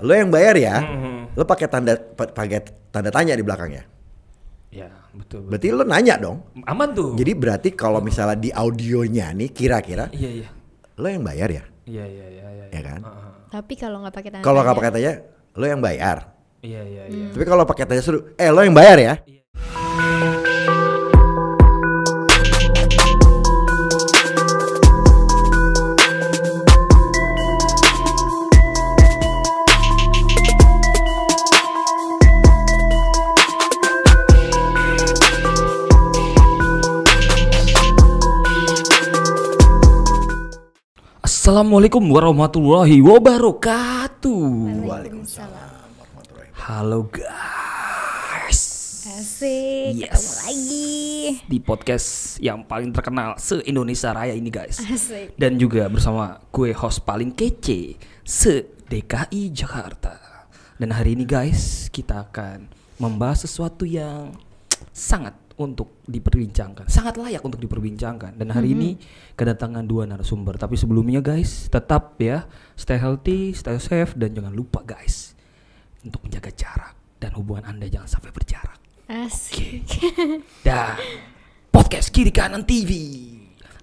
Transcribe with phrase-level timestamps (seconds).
[0.00, 1.32] Lo yang bayar ya, Mhm.
[1.32, 2.60] lo pakai tanda pa- pakai
[2.92, 3.88] tanda tanya di belakangnya.
[4.68, 5.48] Ya, betul.
[5.48, 5.48] betul.
[5.48, 6.44] Berarti lo nanya dong.
[6.68, 7.16] Aman tuh.
[7.16, 10.48] Jadi berarti kalau misalnya di audionya nih kira-kira iya iya.
[10.94, 12.64] lo yang bayar ya, Iya iya iya iya.
[12.70, 13.00] ya kan?
[13.00, 13.30] Heeh.
[13.50, 15.12] Tapi kalau nggak pakai tanda Kalau nggak pakai tanya,
[15.56, 16.18] lo yang bayar.
[16.60, 17.26] Iya iya iya.
[17.32, 19.14] Tapi kalau pakai tanya suruh, eh lo yang bayar ya.
[41.50, 44.46] Assalamualaikum warahmatullahi wabarakatuh.
[44.86, 48.62] Waalaikumsalam warahmatullahi Halo guys.
[49.18, 50.14] Asik, Yes.
[50.14, 50.94] ketemu lagi.
[51.50, 54.78] Di podcast yang paling terkenal se-Indonesia Raya ini guys.
[54.78, 55.34] Asik.
[55.34, 60.46] Dan juga bersama gue host paling kece se-DKI Jakarta.
[60.78, 62.70] Dan hari ini guys, kita akan
[63.02, 64.38] membahas sesuatu yang
[64.94, 68.40] sangat untuk diperbincangkan, sangat layak untuk diperbincangkan.
[68.40, 68.96] Dan hari ini
[69.36, 70.56] kedatangan dua narasumber.
[70.56, 72.48] Tapi sebelumnya guys, tetap ya
[72.80, 75.36] stay healthy, stay safe dan jangan lupa guys
[76.00, 78.80] untuk menjaga jarak dan hubungan Anda jangan sampai berjarak.
[79.10, 80.00] Asik.
[80.66, 80.96] Dan
[81.68, 82.90] podcast kiri kanan TV.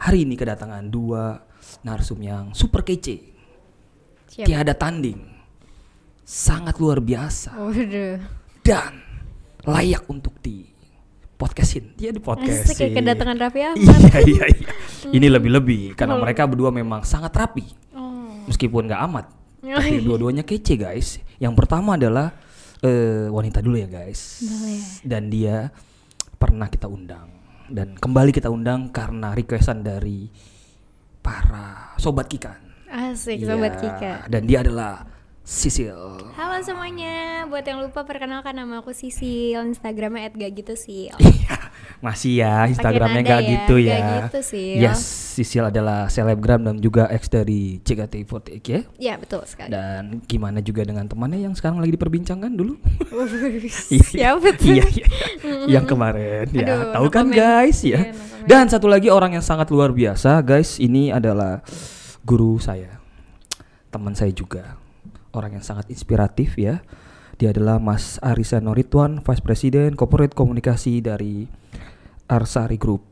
[0.02, 1.46] Hari ini kedatangan dua
[1.86, 3.22] narsum yang super kece.
[4.34, 4.46] Siap.
[4.50, 5.38] Tiada tanding.
[6.26, 7.56] Sangat luar biasa
[8.66, 9.00] dan
[9.64, 10.77] layak untuk di
[11.38, 11.94] podcastin.
[11.94, 12.66] Dia di podcastin.
[12.66, 13.78] Asik kayak kedatangan Raffi Ahmad.
[13.80, 14.70] Iya iya iya.
[15.18, 17.66] Ini lebih-lebih karena mereka berdua memang sangat rapi.
[17.94, 18.44] Oh.
[18.50, 19.26] Meskipun nggak amat.
[19.64, 21.22] Oh, Tapi dua-duanya kece guys.
[21.38, 22.34] Yang pertama adalah
[22.82, 24.42] eh, wanita dulu ya guys.
[24.44, 24.82] Boleh.
[25.06, 25.70] Dan dia
[26.38, 30.32] pernah kita undang dan kembali kita undang karena requestan dari
[31.20, 32.68] para sobat Kikan.
[32.88, 34.14] Asik, Iya, sobat Kika.
[34.32, 35.04] Dan dia adalah
[35.48, 35.96] Sisil.
[36.36, 41.16] Halo semuanya, buat yang lupa perkenalkan nama aku Sisil, Instagramnya @gagitu-sil.
[41.48, 41.56] Iya,
[42.04, 43.96] masih ya Instagramnya nggak ya, gitu ya.
[43.96, 44.76] nggak gitu, Sil.
[44.84, 45.00] Yes,
[45.40, 48.82] Sisil adalah selebgram dan juga ex dari JKT48 ya.
[49.00, 49.72] Ya betul sekali.
[49.72, 52.76] Dan gimana juga dengan temannya yang sekarang lagi diperbincangkan dulu?
[54.12, 54.68] Siapa tuh?
[54.68, 55.08] iya, iya.
[55.72, 56.68] yang kemarin ya.
[56.68, 57.40] Aduh, Tahu no kan comment.
[57.40, 58.04] guys ya.
[58.04, 58.44] Iya, no.
[58.44, 60.76] Dan satu lagi orang yang sangat luar biasa, guys.
[60.76, 61.64] Ini adalah
[62.28, 63.00] guru saya.
[63.88, 64.87] Teman saya juga.
[65.38, 66.82] Orang yang sangat inspiratif ya.
[67.38, 71.46] Dia adalah Mas Arisano Ridwan, Vice President Corporate Komunikasi dari
[72.26, 73.06] Arsari Group.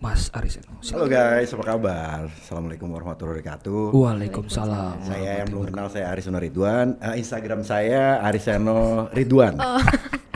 [0.00, 0.80] Mas Arisano.
[0.80, 2.32] Halo guys, apa kabar?
[2.32, 3.92] Assalamualaikum warahmatullahi wabarakatuh.
[3.92, 5.04] Waalaikumsalam.
[5.04, 6.96] Saya yang belum kenal saya Arisano Ridwan.
[6.96, 9.60] Eh, Instagram saya Arisano Ridwan.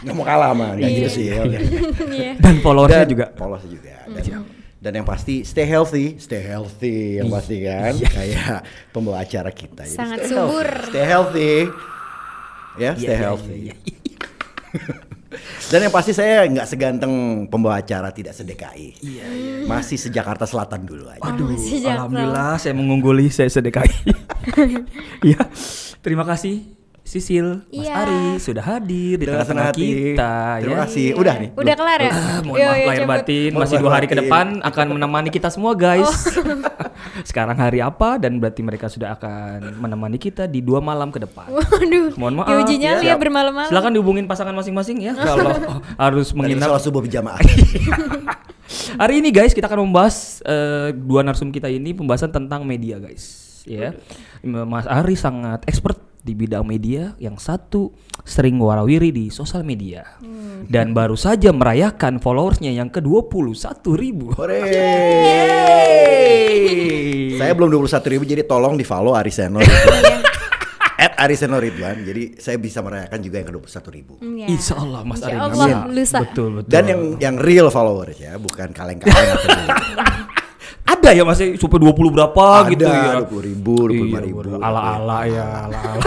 [0.04, 1.32] Nggak mau kalah mah, nggak gitu sih.
[1.32, 1.40] ya.
[2.12, 2.36] Iya.
[2.36, 3.26] Dan followersnya juga.
[3.32, 4.04] Polos juga.
[4.04, 4.44] Dan,
[4.84, 7.96] dan yang pasti stay healthy, stay healthy yang pasti kan.
[7.96, 8.60] Kayak
[8.92, 9.80] pembawa acara kita.
[9.82, 10.68] Jadi Sangat stay subur.
[10.68, 10.88] healthy.
[10.92, 11.52] Stay healthy.
[12.74, 13.58] Ya, Iya, stay iya, healthy.
[13.62, 13.96] iya, iya.
[15.72, 17.14] Dan yang pasti saya nggak segantung
[17.48, 18.94] pembawa acara tidak sedekai.
[19.00, 19.54] Iya, iya.
[19.64, 21.24] Masih sejakarta Selatan dulu aja.
[21.24, 22.04] Aduh, masih Jakarta.
[22.04, 23.88] alhamdulillah saya mengungguli saya sedekai.
[25.24, 25.40] Iya.
[26.04, 26.60] Terima kasih
[27.04, 27.92] Sisil, Mas Iya.
[28.00, 30.78] Ari sudah hadir di tengah-tengah kita Terima ya.
[30.88, 31.06] kasih.
[31.20, 31.50] Udah nih.
[31.52, 32.10] Udah kelar ya?
[32.10, 35.28] Ah, mohon Yo, maaf yo, lahir batin, Mohon masih dua hari ke depan akan menemani
[35.28, 36.08] kita semua guys.
[36.08, 36.16] Oh.
[37.28, 41.52] Sekarang hari apa dan berarti mereka sudah akan menemani kita di dua malam ke depan.
[41.52, 42.16] Waduh.
[42.16, 42.48] Mohon maaf.
[42.48, 43.20] Diuji nyali ya Siap.
[43.20, 43.68] bermalam-malam.
[43.68, 45.52] Silakan dihubungin pasangan masing-masing ya kalau
[46.00, 47.36] harus menginap sholat subuh berjamaah.
[49.04, 53.60] Hari ini guys kita akan membahas eh, dua narsum kita ini pembahasan tentang media guys
[53.68, 53.92] ya.
[54.44, 57.92] Mas Ari sangat expert di bidang media, yang satu
[58.24, 60.16] sering warawiri di sosial media
[60.64, 63.52] dan baru saja merayakan followersnya yang ke 21
[63.92, 64.32] ribu.
[64.32, 64.60] Hore.
[67.36, 69.60] Saya belum 21 ribu jadi tolong di follow Ariseno.
[71.04, 72.00] At Ariseno Ridwan.
[72.00, 74.14] Jadi saya bisa merayakan juga yang ke 21 ribu.
[74.24, 74.46] Iya.
[74.48, 75.84] Insya Allah Mas Insya Allah.
[76.24, 76.70] Betul betul.
[76.70, 79.12] Dan yang yang real followers ya, bukan kaleng-kaleng
[80.94, 83.26] ada ya masih super 20 berapa Ada, gitu ya.
[83.26, 84.38] 20 ribu, 25 Iya, ribu.
[84.62, 86.04] Ala-ala ya, ala-ala.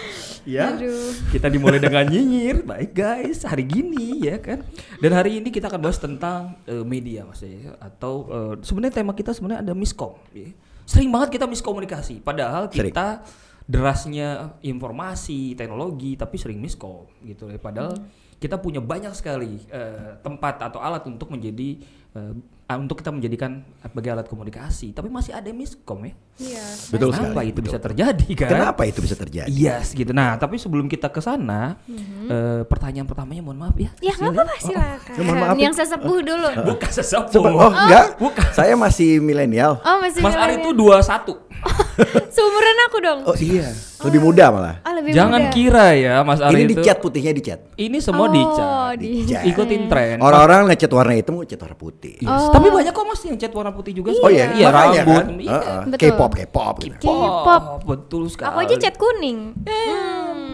[0.56, 0.64] ya.
[0.74, 1.12] Aduh.
[1.30, 2.64] Kita dimulai dengan nyinyir.
[2.64, 4.64] Baik guys, hari gini ya kan.
[4.98, 9.12] Dan hari ini kita akan bahas tentang eh, media Mas ya atau eh, sebenarnya tema
[9.14, 10.50] kita sebenarnya ada miskom ya.
[10.88, 12.90] Sering banget kita miskomunikasi padahal Sering.
[12.90, 13.22] kita
[13.70, 17.60] derasnya informasi, teknologi tapi sering miskom gitu ya.
[17.62, 17.94] Padahal
[18.40, 21.78] kita punya banyak sekali eh, tempat atau alat untuk menjadi
[22.16, 22.34] eh,
[22.70, 26.14] ah, untuk kita menjadikan sebagai alat komunikasi, tapi masih ada miskom ya.
[26.38, 26.64] Iya.
[26.94, 27.66] Betul Kenapa sekali, itu betul.
[27.66, 28.48] bisa terjadi kan?
[28.54, 29.50] Kenapa itu bisa terjadi?
[29.50, 30.14] Yes gitu.
[30.14, 31.82] Nah, tapi sebelum kita ke sana,
[32.30, 33.90] eh, pertanyaan pertamanya mohon maaf ya.
[33.98, 35.14] Ya nggak apa-apa silakan.
[35.18, 35.62] Ya, mohon maaf ya.
[35.66, 36.48] Yang sesepuh dulu.
[36.70, 37.32] Bukan sesepuh.
[37.34, 38.06] Coba, oh enggak,
[38.58, 39.82] saya masih milenial.
[39.82, 41.02] Oh masih Mas Ari milenial.
[41.02, 41.50] itu 21.
[42.34, 43.18] Seumuran aku dong.
[43.28, 43.68] Oh iya,
[44.02, 44.74] lebih muda malah.
[44.80, 45.52] Ah, lebih Jangan muda.
[45.52, 46.72] kira ya Mas Ari Ini itu.
[46.76, 47.60] dicat putihnya dicat.
[47.74, 48.94] Ini semua Oh, dicat.
[48.96, 49.42] di- Dicat.
[49.44, 50.16] Ikutin tren.
[50.18, 52.14] Orang-orang ngecat warna hitam, ngecat warna putih.
[52.16, 52.28] Yes.
[52.30, 52.50] Oh.
[52.50, 54.08] Tapi banyak kok Mas yang cat warna putih juga.
[54.14, 55.22] Oh iya, iya makanya rambut.
[55.22, 55.26] kan.
[55.36, 55.50] Iya.
[55.52, 55.80] Heeh.
[55.86, 56.00] Betul.
[56.06, 56.74] K-pop, K-pop.
[56.80, 57.04] gitu.
[57.06, 57.62] K-pop.
[57.62, 58.48] Oh, betul sekali.
[58.48, 59.38] Aku aja cat kuning.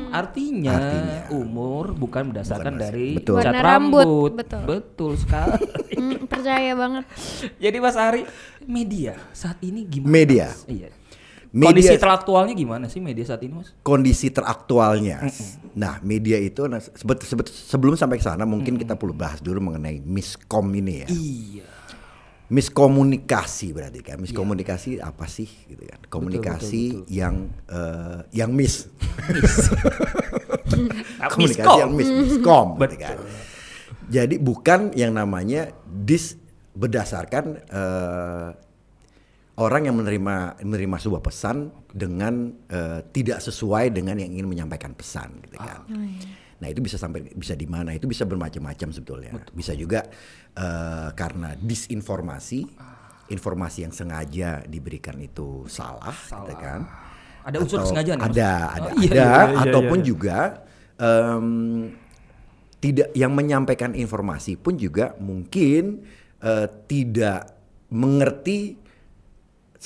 [0.09, 1.21] Artinya, Artinya.
[1.31, 3.37] umur bukan berdasarkan Bukan dari Betul.
[3.37, 4.07] cat Warna rambut.
[4.07, 4.33] rambut.
[4.35, 4.63] Betul.
[4.65, 5.61] Betul sekali.
[5.93, 7.05] Hmm, percaya banget.
[7.65, 8.23] Jadi Mas Ari,
[8.65, 10.09] media saat ini gimana?
[10.11, 10.47] Media.
[10.49, 10.65] Mas?
[10.67, 10.89] Iya.
[11.57, 13.73] Media- Kondisi teraktualnya gimana sih media saat ini, Mas?
[13.81, 15.25] kondisi teraktualnya.
[15.73, 19.65] Nah, media itu nah, sebet- sebet- sebelum sampai ke sana mungkin kita perlu bahas dulu
[19.65, 21.09] mengenai miskom ini ya.
[21.09, 21.65] Iya.
[22.47, 24.21] Miskomunikasi berarti kan.
[24.21, 25.97] Miskomunikasi apa sih gitu kan.
[26.07, 28.93] Komunikasi yang eh, yang miss.
[31.33, 31.79] Komunikasi Miskom.
[31.81, 33.07] yang miss, miskom berarti Betul.
[33.09, 33.17] kan.
[34.07, 36.37] Jadi bukan yang namanya dis
[36.73, 38.49] berdasarkan eh,
[39.57, 45.41] orang yang menerima menerima sebuah pesan dengan eh, tidak sesuai dengan yang ingin menyampaikan pesan
[45.49, 45.89] gitu kan.
[46.57, 47.93] Nah itu bisa sampai bisa di mana?
[47.97, 49.33] Itu bisa bermacam-macam sebetulnya.
[49.53, 50.05] Bisa juga
[50.57, 52.61] eh, karena disinformasi,
[53.33, 56.85] informasi yang sengaja diberikan itu salah, gitu kan?
[57.47, 58.35] Ada unsur kesengajaan ya, Mas?
[58.35, 59.23] Ada, ada, Oh, iya, ada.
[59.23, 60.07] iya, iya, ataupun iya.
[60.07, 60.39] juga
[60.99, 61.49] em,
[62.83, 66.03] tidak yang menyampaikan informasi pun juga mungkin
[66.43, 67.55] eh, tidak
[67.89, 68.86] mengerti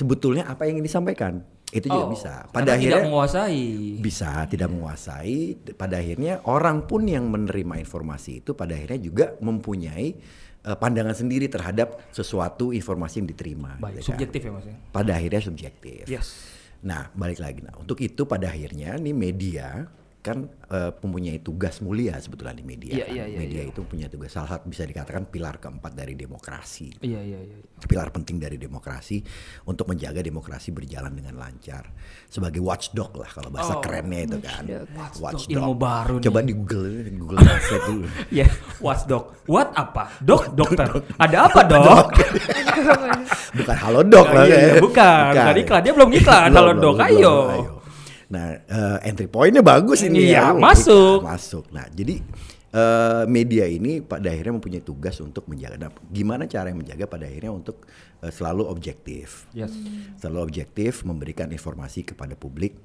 [0.00, 1.44] sebetulnya apa yang ingin disampaikan.
[1.70, 2.32] Itu juga Oh, bisa.
[2.43, 3.62] karena Pada tidak akhirnya menguasai.
[4.00, 5.38] bisa tidak menguasai.
[5.76, 10.08] Pada akhirnya orang pun yang menerima informasi itu pada akhirnya juga mempunyai
[10.61, 13.79] eh, pandangan sendiri terhadap sesuatu informasi yang diterima.
[13.79, 14.08] Baik, gitu kan.
[14.11, 14.76] subjektif ya Mas ya.
[14.91, 16.02] Pada akhirnya subjektif.
[16.05, 16.29] Yes.
[16.81, 17.61] Nah, balik lagi.
[17.61, 19.85] Nah, untuk itu pada akhirnya nih media
[20.20, 22.93] kan eh, mempunyai tugas mulia sebetulnya di media.
[22.93, 23.17] Iya, kan.
[23.17, 26.93] iya, iya, media itu punya tugas salah satu bisa dikatakan pilar keempat dari demokrasi.
[27.00, 27.56] Iya, iya, iya.
[27.81, 29.25] Pilar penting dari demokrasi
[29.64, 31.88] untuk menjaga demokrasi berjalan dengan lancar.
[32.28, 34.62] Sebagai watchdog lah kalau bahasa Oh, kerennya itu kan.
[35.17, 36.46] Watchdog, ilmu baru Coba nih.
[36.46, 38.06] di Google, di Google Translate dulu.
[38.38, 38.46] Ya,
[38.84, 39.32] what's dog?
[39.49, 40.12] What apa?
[40.20, 41.00] Dok, dokter.
[41.16, 42.06] Ada apa, Dok?
[43.56, 44.44] Bukan halo dok lah.
[44.46, 44.82] iya, iya, ya.
[44.84, 45.32] bukan.
[45.32, 45.81] Bukan iklan.
[45.82, 46.49] Dia belum iklan.
[46.52, 46.96] Halo, Dok.
[47.00, 47.79] belum, Ayo.
[48.30, 50.30] Nah, eh, entry pointnya bagus ini.
[50.30, 50.54] Iya, ya.
[50.54, 51.26] masuk.
[51.26, 51.64] Kita Masuk.
[51.74, 52.22] Nah, jadi
[52.70, 55.76] eh, media ini pada akhirnya mempunyai tugas untuk menjaga.
[55.76, 57.90] Nah, gimana cara yang menjaga pada akhirnya untuk
[58.22, 59.50] eh, selalu objektif.
[59.50, 59.74] Yes.
[60.22, 62.78] Selalu objektif, memberikan informasi kepada publik.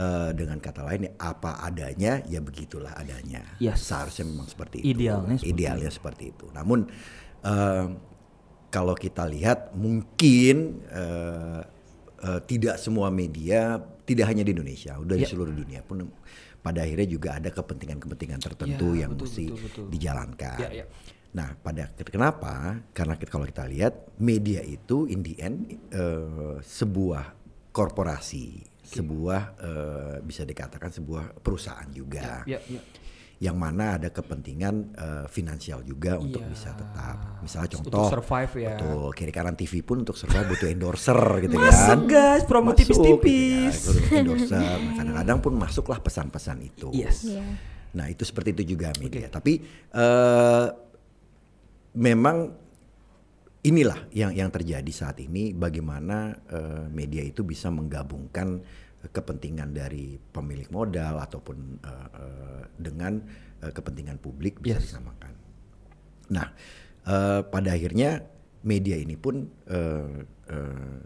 [0.00, 3.44] eh, dengan kata lain ya apa adanya ya begitulah adanya.
[3.60, 3.84] Yes.
[3.84, 4.96] Seharusnya memang seperti itu.
[4.96, 6.46] Idealnya seperti Idealnya seperti itu.
[6.56, 6.78] Namun
[7.44, 7.86] eh,
[8.70, 11.62] kalau kita lihat mungkin eh,
[12.22, 15.30] eh, tidak semua media, tidak hanya di Indonesia, udah di Ya.
[15.30, 16.10] seluruh dunia pun
[16.58, 19.84] pada akhirnya juga ada kepentingan-kepentingan tertentu Ya, yang betul, mesti betul, betul.
[19.94, 20.58] dijalankan.
[20.58, 20.86] Ya, ya.
[21.30, 22.82] Nah, pada kenapa?
[22.90, 25.58] Karena kita- kalau kita lihat media itu in the end
[25.94, 27.38] eh, sebuah
[27.70, 32.82] korporasi, sebuah eh, bisa dikatakan sebuah perusahaan juga Ya, ya.
[33.40, 36.50] Yang mana ada kepentingan eh, finansial juga untuk Iya.
[36.52, 37.40] bisa tetap.
[37.40, 38.76] Misalnya Untuk contoh, survive ya.
[38.76, 42.00] betul kiri kanan TV pun untuk survive butuh endorser gitu Masuk, kan.
[42.04, 43.74] guys, promo Masuk, tipis-tipis.
[43.74, 44.60] gitu kan, butuh endorser.
[44.60, 46.92] Nah, Kadang-kadang pun masuklah pesan-pesan itu.
[46.92, 47.24] Yes.
[47.24, 47.40] Iya.
[47.90, 49.26] Nah itu seperti itu juga media.
[49.26, 49.52] Tapi
[49.90, 50.66] eh,
[51.92, 52.36] memang
[53.62, 55.52] inilah yang yang terjadi saat ini.
[55.52, 58.60] Bagaimana eh, media itu bisa menggabungkan
[59.02, 63.16] kepentingan dari pemilik modal ataupun eh, eh, dengan
[63.58, 64.92] eh, kepentingan publik bisa Yes.
[64.92, 65.32] disamakan.
[66.30, 66.46] Nah
[67.04, 68.20] eh, pada akhirnya
[68.60, 70.20] media ini pun eh,
[70.52, 70.98] eh,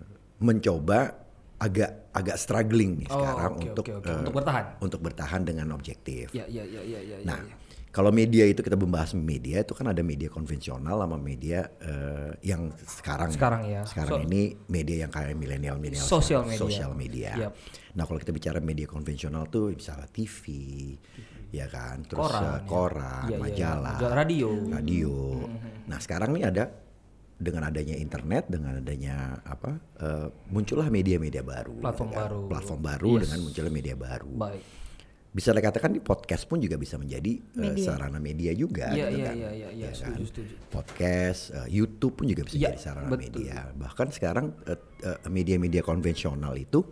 [0.42, 1.22] mencoba
[1.54, 4.10] agak agak struggling nih Oh, sekarang oke, untuk oke, oke.
[4.10, 4.64] eh, Untuk bertahan.
[4.82, 6.34] untuk bertahan dengan objektif.
[6.34, 7.16] Ya, ya, ya, ya, ya.
[7.22, 7.54] Nah, ya.
[7.94, 12.74] Kalau media itu kita membahas media itu kan ada media konvensional sama media eh, yang
[12.82, 13.86] sekarang Sekarang ya.
[13.86, 16.58] Sekarang So- ini media yang kayak milenial milenial Sosial media.
[16.58, 17.30] Sosial media.
[17.38, 17.52] Yap.
[17.94, 20.42] Nah, kalau kita bicara media konvensional tuh misalnya TV,
[21.48, 22.66] ya kan, terus Koran, ya.
[22.66, 23.38] koran, iya.
[23.38, 24.50] majalah, Majalah, radio.
[24.66, 25.14] radio.
[25.86, 26.64] Nah, sekarang nih ada
[27.34, 32.22] dengan adanya internet, dengan adanya apa, eh, muncullah media-media baru, Platform gitu kan.
[32.26, 32.40] baru.
[32.50, 33.22] platform baru Yes.
[33.22, 34.62] dengan munculnya media baru Baik.
[35.34, 37.82] Bisa dikatakan di podcast pun juga bisa menjadi Media.
[37.84, 39.34] sarana media juga Iya, gitu iya, kan.
[39.34, 40.14] iya, iya, iya, Ya kan?
[40.14, 40.54] setuju.
[40.70, 43.42] podcast eh, YouTube pun juga bisa Iya, jadi sarana betul.
[43.42, 44.78] media bahkan sekarang eh,
[45.26, 46.86] media-media konvensional itu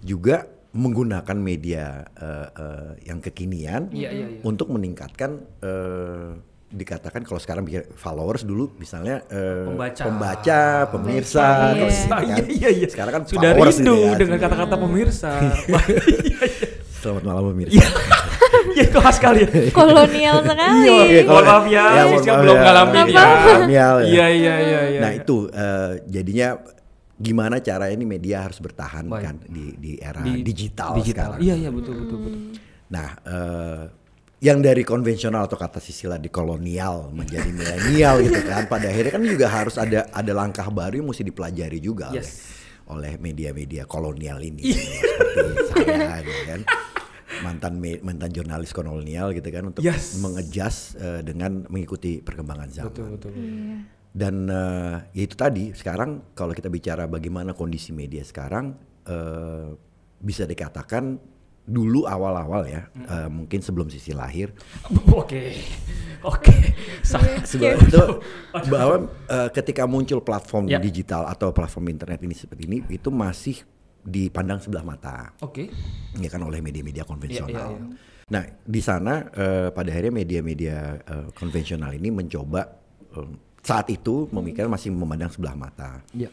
[0.00, 4.40] juga menggunakan media eh, eh, yang kekinian Iya, iya, iya.
[4.40, 5.30] untuk meningkatkan
[5.60, 6.30] eh,
[6.70, 7.66] dikatakan kalau sekarang
[7.96, 10.02] followers dulu misalnya eh, Pembaca.
[10.06, 11.74] pembaca, pemirsa, Iya.
[11.74, 12.26] terus gitu Ah, kan.
[12.30, 12.86] iya, iya, iya.
[12.86, 14.14] sekarang kan Sudah rindu gitu ya.
[14.14, 15.30] dengan kata-kata pemirsa.
[17.00, 17.74] Selamat malam pemirsa.
[17.76, 17.88] Iya.
[18.70, 19.50] Ya itu khas sekali ya.
[19.72, 20.84] Kolonial sekali.
[20.84, 22.62] Iya, Iya, mohon kalau- maaf ya, mohon Siska maaf belum ya.
[22.62, 23.24] ngalamin ya.
[23.40, 24.06] Milenial ya.
[24.06, 25.00] Iya, iya, iya, iya.
[25.00, 26.48] Nah itu eh, jadinya
[27.16, 29.22] gimana cara ini media harus bertahan Baik.
[29.22, 31.34] kan di di era Di- digital, digital.
[31.34, 31.40] sekarang.
[31.40, 32.40] Iya iya betul betul betul.
[32.90, 33.82] Nah, eh,
[34.40, 39.22] yang dari konvensional atau kata sisilah di kolonial menjadi milenial gitu kan, pada akhirnya kan
[39.24, 42.30] juga harus ada ada langkah baru yang mesti dipelajari juga oleh Yes.
[42.86, 46.60] oleh media-media kolonial ini seperti saya gitu kan.
[47.40, 50.18] Mantan me- mantan jurnalis kolonial gitu kan untuk Yes.
[50.18, 52.88] mengejas eh, dengan mengikuti perkembangan zaman.
[52.88, 53.32] Betul betul.
[54.10, 59.68] Dan eh, ya itu tadi sekarang kalau kita bicara bagaimana kondisi media sekarang eh,
[60.18, 61.16] bisa dikatakan
[61.62, 64.50] dulu awal-awal ya eh, mungkin sebelum sisi lahir
[65.12, 65.54] Oke.
[66.20, 66.52] Oke.
[67.00, 68.04] Sa- sebelum itu
[68.68, 70.76] bahwa eh, ketika muncul platform Ya.
[70.76, 73.62] digital atau platform internet ini seperti ini itu masih
[74.00, 75.68] dipandang sebelah mata Oke.
[76.16, 77.68] ya kan oleh media-media konvensional.
[77.76, 82.62] Iya, iya, Nah di sana eh, pada akhirnya media-media eh, konvensional ini mencoba
[83.18, 83.28] eh,
[83.60, 86.00] saat itu memikirkan masih memandang sebelah mata.
[86.16, 86.30] Iya.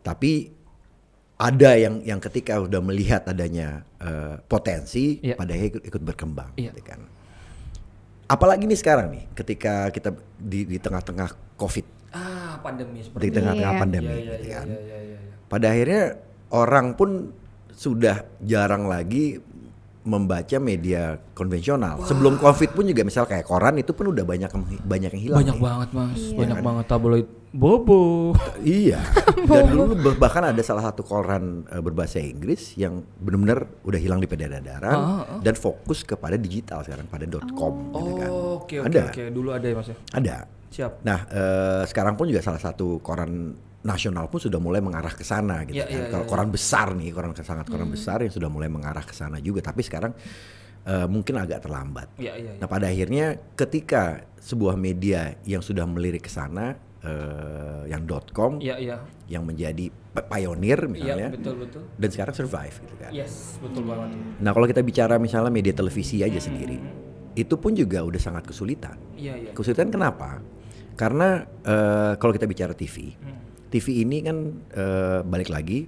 [0.00, 0.54] Tapi
[1.36, 5.36] ada yang yang ketika udah melihat adanya eh, potensi, Iya.
[5.36, 6.72] pada akhirnya ikut, ikut berkembang, Iya.
[6.72, 7.00] gitu kan.
[8.26, 11.86] Apalagi nih sekarang nih, ketika kita di di tengah-tengah COVID,
[12.16, 14.66] Ah pandemi di tengah-tengah pandemi, Iya, iya, gitu iya, kan.
[14.72, 15.18] iya, iya, iya.
[15.46, 16.02] Pada akhirnya
[16.48, 17.32] orang pun
[17.68, 19.38] sudah jarang lagi
[20.02, 21.98] membaca media konvensional.
[22.00, 25.38] Sebelum COVID pun juga misal kayak koran itu pun udah banyak yang- banyak yang hilang.
[25.42, 25.64] Banyak nih.
[25.66, 26.36] banget mas, Iya.
[26.38, 28.30] banyak banget tabloid bobo.
[28.60, 29.02] Iya.
[29.50, 34.22] Dan dulu bah- bahkan ada salah satu koran eh, berbahasa Inggris yang benar-benar udah hilang
[34.22, 35.40] di peredaran Ah, ah.
[35.42, 38.30] dan fokus kepada digital sekarang pada .com gitu kan.
[38.30, 39.10] Oh, oke oke Ada.
[39.10, 39.22] oke.
[39.28, 39.96] Dulu ada ya mas ya.
[40.12, 40.36] Ada.
[40.68, 40.92] Siap.
[41.02, 45.62] Nah, eh, sekarang pun juga salah satu koran nasional pun sudah mulai mengarah ke sana
[45.62, 45.94] gitu Iya, kan.
[45.94, 49.14] iya, Kalau iya, koran besar nih, koran sangat koran besar yang sudah mulai mengarah ke
[49.14, 50.10] sana juga, tapi sekarang
[50.82, 52.18] eh, mungkin agak terlambat.
[52.18, 52.50] Iya iya.
[52.54, 52.58] iya.
[52.58, 58.02] Nah, pada akhirnya ketika sebuah media yang sudah melirik ke sana eh, yang
[58.34, 58.96] .com Iya iya.
[59.30, 61.82] yang menjadi pioneer Iya misalnya betul betul.
[61.94, 63.10] dan sekarang survive gitu kan.
[63.14, 64.18] Yes betul banget.
[64.42, 66.78] Nah, kalau kita bicara misalnya media televisi aja sendiri,
[67.34, 68.98] itu pun juga udah sangat kesulitan.
[69.14, 69.50] Iya iya.
[69.54, 70.42] Kesulitan kenapa?
[70.96, 73.45] Karena eh, kalau kita bicara TV, Hmm.
[73.66, 74.36] TV ini kan
[74.70, 75.86] eh, balik lagi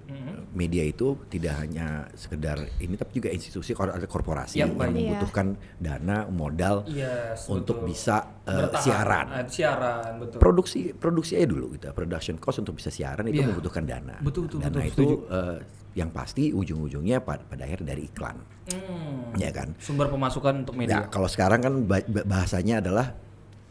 [0.51, 4.91] media itu tidak hanya sekedar ini tapi juga institusi kor- ada korporasi Iya, yang baik.
[4.93, 7.89] membutuhkan dana modal Yes, untuk betul.
[7.89, 8.83] bisa eh, Bertahan.
[8.83, 9.27] siaran.
[9.29, 10.39] Ah, siaran betul.
[10.39, 11.87] Produksi produksi aja dulu gitu.
[11.91, 13.49] Production cost untuk bisa siaran itu Iya.
[13.49, 14.17] membutuhkan dana.
[14.19, 15.17] Betul, betul, dana betul, itu setuju.
[15.31, 15.59] eh,
[15.95, 18.37] yang pasti ujung-ujungnya pada, pada akhirnya dari iklan.
[18.69, 19.35] Hmm.
[19.35, 19.75] Ya kan?
[19.77, 20.99] Sumber pemasukan untuk Nah, media.
[21.07, 23.15] kalau sekarang kan ba- ba- bahasanya adalah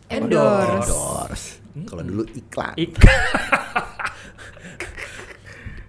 [0.07, 0.87] Endorse.
[0.87, 1.45] endorse.
[1.83, 2.73] Kalau dulu iklan.
[2.75, 2.95] Ik-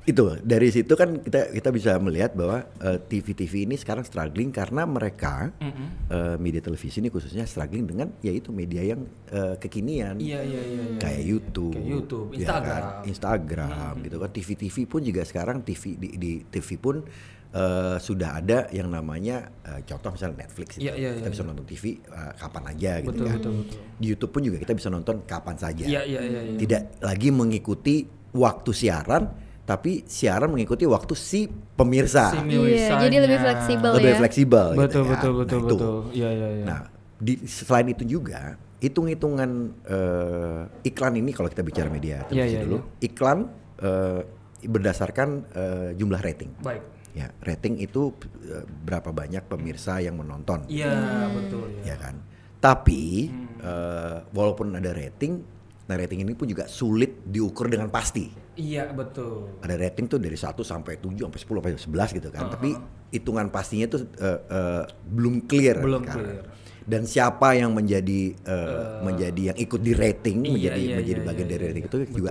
[0.09, 4.89] itu dari situ kan kita kita bisa melihat bahwa eh, TV-TV ini sekarang struggling karena
[4.89, 10.63] mereka eh, media televisi ini khususnya struggling dengan yaitu media yang eh, kekinian Iya iya
[10.65, 10.83] iya.
[10.89, 10.99] iya.
[10.99, 12.81] kayak YouTube, Kayak YouTube, ya Instagram.
[12.81, 13.05] kan?
[13.05, 17.05] Instagram gitu kan TV-TV pun juga sekarang TV di, di TV pun
[17.53, 21.45] eh, sudah ada yang namanya eh, contoh misalnya Netflix itu Iya, iya, kita iya, bisa
[21.45, 23.81] nonton TV eh, kapan aja gitu Betul, kan betul, betul.
[24.01, 26.41] di YouTube pun juga kita bisa nonton kapan saja Iya iya iya.
[26.49, 26.57] iya.
[26.57, 31.45] tidak lagi mengikuti waktu siaran tapi siaran mengikuti waktu si
[31.77, 34.19] pemirsa Si Iya, jadi lebih fleksibel lebih ya.
[34.19, 35.11] fleksibel gitu Betul ya.
[35.13, 35.97] betul betul Nah, betul.
[36.17, 36.65] Iya iya iya.
[36.65, 36.81] Nah,
[37.21, 39.51] di, selain itu juga hitung-hitungan
[39.85, 43.39] eh, iklan ini kalau kita bicara media televisi Iya, iya, dulu, iklan
[43.85, 44.21] eh,
[44.65, 46.51] berdasarkan eh, jumlah rating.
[46.65, 46.83] Baik.
[47.13, 48.15] Ya, rating itu
[48.49, 51.93] eh, berapa banyak pemirsa yang menonton, Iya betul ya.
[51.93, 52.17] ya kan.
[52.57, 53.29] Tapi
[53.61, 55.45] eh, walaupun ada rating,
[55.89, 58.29] nah rating ini pun juga sulit diukur dengan pasti.
[58.55, 59.57] Iya betul.
[59.65, 61.73] Ada rating tuh dari 1 sampai 7 sampai 10 sampai
[62.13, 62.43] 11 gitu kan.
[62.45, 62.55] Uh-huh.
[62.55, 62.69] Tapi
[63.09, 66.45] hitungan pastinya tuh eh, eh, belum clear Belum sekarang.
[66.45, 66.45] clear.
[66.85, 71.29] Dan siapa yang menjadi eh, menjadi yang ikut di rating Iya, menjadi iya, menjadi iya,
[71.29, 71.71] bagian iya, dari iya.
[71.73, 72.31] rating itu Betul, juga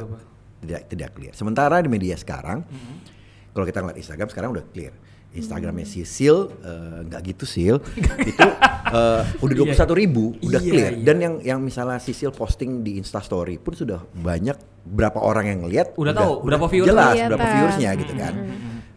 [0.57, 1.33] tidak tidak clear.
[1.33, 2.95] Sementara di media sekarang Mm-hmm.
[3.53, 4.93] kalau kita ngeliat Instagram sekarang udah clear.
[5.37, 7.75] Instagramnya si Sil eh, nggak gitu Sil
[8.31, 8.47] itu
[8.87, 11.03] eh, udah dua puluh satu ribu udah Iya, clear iya.
[11.03, 15.61] dan yang yang misalnya si Sil posting di Instastory pun sudah banyak berapa orang yang
[15.65, 16.89] lihat Udah tahu, berapa viewersnya.
[16.89, 18.35] jelas Iya, berapa viewersnya gitu kan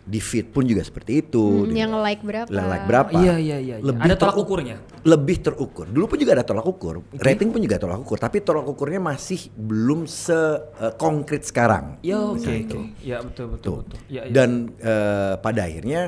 [0.03, 2.47] di feed pun juga seperti itu Hmm, yang like berapa?
[2.47, 3.77] yang like berapa Iya iya iya.
[3.79, 3.85] iya.
[3.85, 4.77] Lebih Ada tolak ukurnya.
[5.01, 8.67] lebih terukur dulu pun juga ada tolak ukur rating pun juga tolak ukur tapi tolak
[8.67, 10.35] ukurnya masih belum se
[10.77, 12.67] eh, konkret sekarang Ya oke Misalnya oke.
[12.67, 12.79] itu.
[13.01, 13.77] Ya betul betul Tuh.
[13.81, 13.99] betul.
[14.09, 14.33] Ya, ya.
[14.33, 16.03] Dan eh, pada akhirnya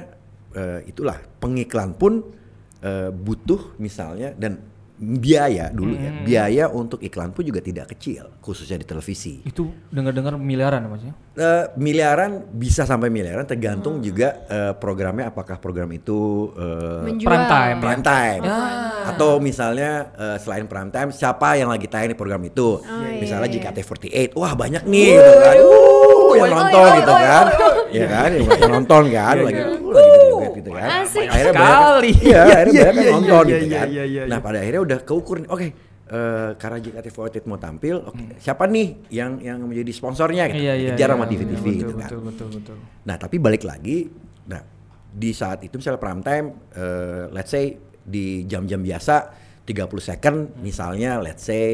[0.53, 2.23] eh, itulah pengiklan pun
[2.79, 4.59] eh, butuh misalnya dan
[4.99, 6.23] biaya dulu ya Hmm.
[6.23, 9.43] biaya untuk iklan pun juga tidak kecil khususnya di televisi.
[9.43, 11.19] itu dengar-dengar miliaran maksudnya.
[11.33, 17.27] Eh, miliaran bisa sampai miliaran tergantung juga eh, programnya apakah program itu eh, Menjual.
[17.27, 17.77] Prime time.
[17.83, 18.59] prime time Ya.
[19.11, 23.49] atau misalnya eh, selain prime time siapa yang lagi tayang di program itu iya, misalnya
[23.51, 23.59] iya.
[23.59, 25.57] JKT48 wah banyak nih gitu kan
[26.23, 27.45] Uh, yang oh, nonton oh, gitu oh, kan.
[27.51, 29.67] oh, Ya kan, yang nonton kan Iya, lagi iya.
[29.69, 30.12] uh, lagi
[30.59, 30.89] gitu kan.
[31.05, 31.27] Asik.
[31.29, 32.11] Akhirnya banyak Sekali.
[32.23, 33.87] Iya, akhirnya Iya, banyak yang iya, nonton iya, gitu iya, kan.
[33.89, 34.45] iya, iya, Nah, iya.
[34.45, 35.49] pada akhirnya udah keukur nih.
[35.49, 35.67] Oke,
[36.13, 40.61] eh karena JKT48 mau tampil, oke, siapa nih yang yang menjadi sponsornya gitu.
[40.61, 40.67] Hmm.
[40.69, 42.09] Iya, iya, Kejar iya, sama iya, TV-TV betul, gitu kan.
[42.09, 42.77] Betul, betul, betul.
[43.09, 43.99] Nah, tapi balik lagi,
[44.47, 44.63] nah
[45.13, 49.17] di saat itu misalnya prime time, eh, let's say di jam-jam biasa
[49.73, 51.65] 30 second misalnya let's say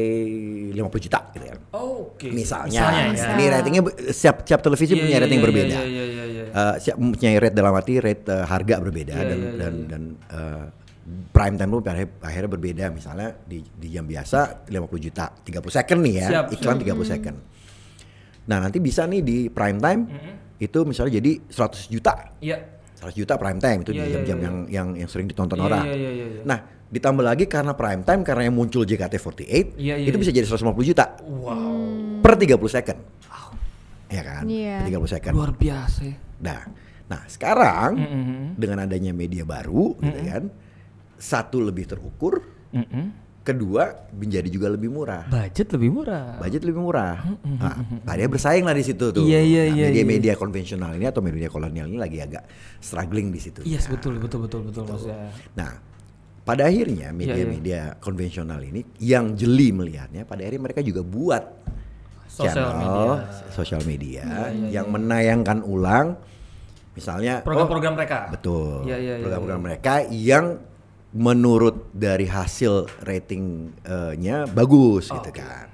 [0.71, 1.59] 50 juta gitu kan.
[1.75, 2.31] Oke.
[2.31, 3.35] Misalnya, ya.
[3.35, 5.77] ini ratingnya setiap setiap televisi Iya, punya iya, rating iya, berbeda.
[5.77, 6.43] Iya, iya, iya, iya.
[6.49, 9.73] Eh, siap punya rate dalam arti rate eh, harga berbeda Iya, dan iya, iya, dan
[9.75, 9.87] iya.
[9.91, 10.65] dan eh,
[11.29, 15.99] prime time pun akhirnya, akhirnya berbeda misalnya di di jam biasa 50 juta 30 second
[16.05, 16.95] nih ya Siap, iklan siap.
[16.95, 17.37] 30 second.
[18.49, 20.01] Nah, nanti bisa nih di prime time
[20.57, 22.13] itu misalnya jadi 100 juta.
[22.41, 22.57] Iya.
[22.99, 25.55] 100 juta prime time itu Iya, di iya, jam-jam iya, yang yang yang sering ditonton
[25.55, 25.85] Iya, orang.
[25.87, 26.41] iya, iya, iya, iya.
[26.43, 30.21] Nah, ditambah lagi karena prime time karena yang muncul JKT48 Iya, iya, itu iya.
[30.21, 32.21] bisa jadi 150 juta Wow.
[32.21, 32.99] per 30 second.
[34.09, 34.43] Ya kan?
[34.49, 34.81] Iya.
[34.81, 35.33] Per 30 second.
[35.37, 36.17] Luar biasa ya.
[36.41, 36.61] Nah,
[37.05, 38.57] nah sekarang Mm-mm.
[38.57, 40.43] dengan adanya media baru, gitu kan,
[41.15, 42.41] satu lebih terukur,
[42.73, 43.13] Mm-mm.
[43.45, 45.29] kedua menjadi juga lebih murah.
[45.29, 46.41] Budget lebih murah.
[46.41, 47.21] Budget lebih murah.
[47.45, 49.21] Nah, tadinya bersaing lah di situ tuh.
[49.21, 52.49] Iya, iya, Nah, iya, Media-media konvensional ini atau media kolonial ini lagi agak
[52.81, 53.61] struggling di situ.
[53.61, 55.29] Iya, Nah, betul, betul, betul, betul maksudnya.
[55.53, 55.71] Nah,
[56.41, 61.43] pada akhirnya Iya, media-media konvensional ini yang jeli melihatnya, pada akhirnya mereka juga buat
[62.29, 63.11] Sosial channel media.
[63.49, 66.15] sosial media Iya, yang menayangkan ulang,
[66.93, 68.17] misalnya Program-program mereka.
[68.21, 70.45] oh, betul, Iya, iya, iya, program-program mereka yang
[71.09, 75.67] menurut dari hasil ratingnya bagus Oh, gitu kan.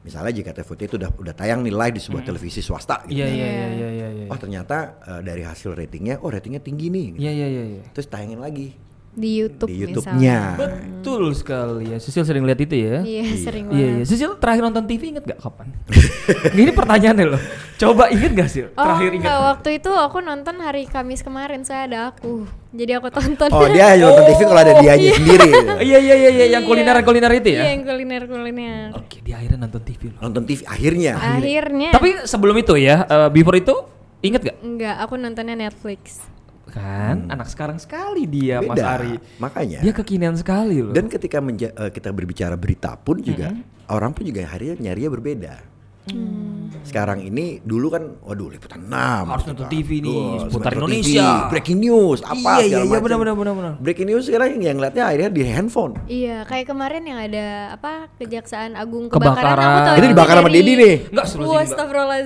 [0.00, 3.20] Misalnya JKT48 itu udah udah tayang nih live di sebuah televisi swasta gitu.
[3.20, 3.36] Iya, kan.
[3.36, 4.26] iya, iya, iya, iya, iya.
[4.26, 7.06] Oh ternyata eh, dari hasil ratingnya, oh ratingnya tinggi nih.
[7.14, 7.20] gitu.
[7.20, 7.82] Iya, iya, iya, iya.
[7.90, 8.72] Terus tayangin lagi
[9.10, 9.90] Di YouTube di misalnya.
[9.90, 10.38] YouTube-nya.
[10.54, 11.98] Betul sekali ya.
[11.98, 13.02] Sisil sering lihat itu ya.
[13.02, 13.90] Iya, sering Iya, iya.
[13.98, 14.06] banget.
[14.06, 15.66] Sisil terakhir nonton TV inget gak kapan?
[16.54, 17.42] Ini pertanyaannya loh.
[17.76, 18.62] Coba inget gak sih?
[18.64, 19.26] Oh Terakhir inget.
[19.26, 22.46] enggak, waktu itu aku nonton hari Kamis kemarin saya ada aku.
[22.70, 23.50] Jadi aku tonton.
[23.50, 25.48] Oh dia hanya nonton TV kalau ada dianya sendiri.
[25.48, 25.72] gitu.
[25.90, 26.46] Iya, iya, iya, iya.
[26.52, 27.60] Yang kuliner-kuliner itu ya?
[27.60, 28.86] Iya, yang kuliner-kuliner.
[28.94, 30.18] Oke, dia akhirnya nonton TV loh.
[30.22, 31.12] Nonton TV akhirnya.
[31.18, 33.74] Akhirnya Tapi sebelum itu ya, eh, before itu
[34.20, 34.56] inget gak?
[34.60, 36.22] enggak, aku nontonnya Netflix.
[36.70, 38.94] Kan, anak sekarang sekali dia Mas Beda.
[38.94, 39.14] Ari.
[39.36, 39.78] Makanya.
[39.82, 40.90] Dia kekinian sekali loh.
[40.90, 43.50] Dan ketika menja- eh, kita berbicara berita pun juga
[43.86, 45.54] orang pun juga harinya nyarinya berbeda.
[46.80, 48.90] Sekarang ini dulu kan, waduh liputan 6
[49.28, 49.70] Harus gitu nonton kan.
[49.70, 51.28] TV nih, seputar Indonesia.
[51.28, 53.72] TV, breaking news, apa Iya, iya, iya, benar, benar, benar, benar.
[53.78, 55.92] Breaking news sekarang yang ngeliatnya akhirnya di handphone.
[56.08, 59.36] Iya, kayak kemarin yang ada apa Kejaksaan Agung Kebakaran.
[59.36, 59.68] kebakaran.
[59.68, 60.94] Aku tahu Itu dibakar sama Dedi nih.
[61.06, 61.26] Enggak.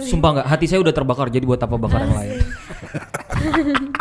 [0.07, 2.39] Sumpah enggak, hati saya udah terbakar jadi buat apa bakar yang lain.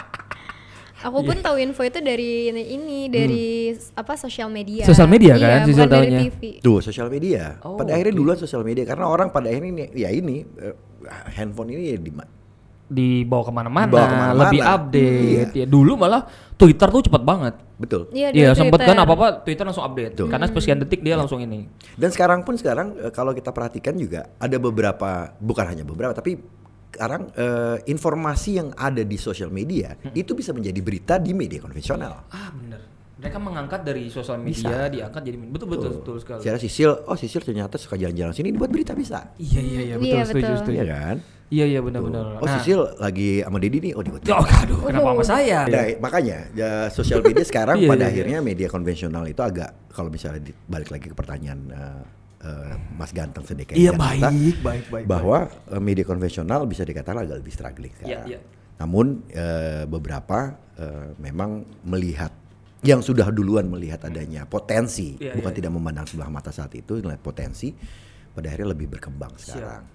[1.04, 3.46] Aku pun tahu info itu dari ini dari
[3.94, 4.88] apa sosial media.
[4.88, 6.20] Sosial media Iya, kan, bukan dari taunya.
[6.26, 6.42] TV.
[6.60, 7.60] Tuh sosial media.
[7.60, 8.20] Oh, pada akhirnya oke.
[8.20, 10.76] duluan sosial media karena orang pada akhirnya ini ya ini eh,
[11.36, 12.12] handphone ini ya di
[12.84, 14.42] Dibawa ke mana-mana, Dibawa ke mana-mana.
[14.44, 15.50] lebih update.
[15.50, 15.62] Iya.
[15.64, 16.22] Ya dulu malah
[16.56, 17.56] Twitter tuh cepet banget.
[17.74, 18.08] betul.
[18.16, 19.04] Iya, Iya, dari sempet kan Twitter.
[19.04, 20.14] apa-apa Twitter langsung update.
[20.16, 20.28] Tuh.
[20.32, 21.68] Karena sekian detik dia langsung ini.
[22.00, 26.40] Dan sekarang pun sekarang eh, kalau kita perhatikan juga ada beberapa bukan hanya beberapa tapi
[26.94, 32.30] sekarang eh, informasi yang ada di sosial media itu bisa menjadi berita di media konvensional.
[32.30, 32.82] Ah, bener.
[33.14, 35.98] Mereka mengangkat dari sosial media, diangkat jadi betul betul Tuh.
[36.04, 36.40] betul sekali.
[36.44, 39.32] Secara Sisil, oh Sisil ternyata suka jalan-jalan sini buat berita bisa.
[39.40, 40.60] Iya iya iya betul Iya, setuju betul.
[40.60, 40.76] setuju.
[40.76, 41.18] Iya kan?
[41.48, 42.26] Iya iya benar-benar.
[42.44, 44.22] Oh Sisil lagi sama Dedi nih, oh dibuat.
[44.28, 45.60] Oh, aduh, kenapa sama saya?
[45.70, 48.12] Nah, makanya ya, sosial media sekarang Iya, pada iya, iya.
[48.12, 52.02] akhirnya media konvensional itu agak kalau misalnya balik lagi ke pertanyaan eh,
[52.44, 55.06] eh, Mas Ganteng sedikit Iya baik, baik, baik.
[55.08, 58.28] bahwa eh, media konvensional bisa dikatakan agak lebih struggling Iya, sekarang.
[58.30, 58.40] iya.
[58.84, 62.32] Namun eh, beberapa eh, memang melihat
[62.84, 67.00] yang sudah duluan melihat adanya potensi, Iya, bukan iya, tidak memandang sebelah mata saat itu,
[67.00, 67.72] melihat potensi,
[68.36, 69.88] pada akhirnya lebih berkembang sekarang.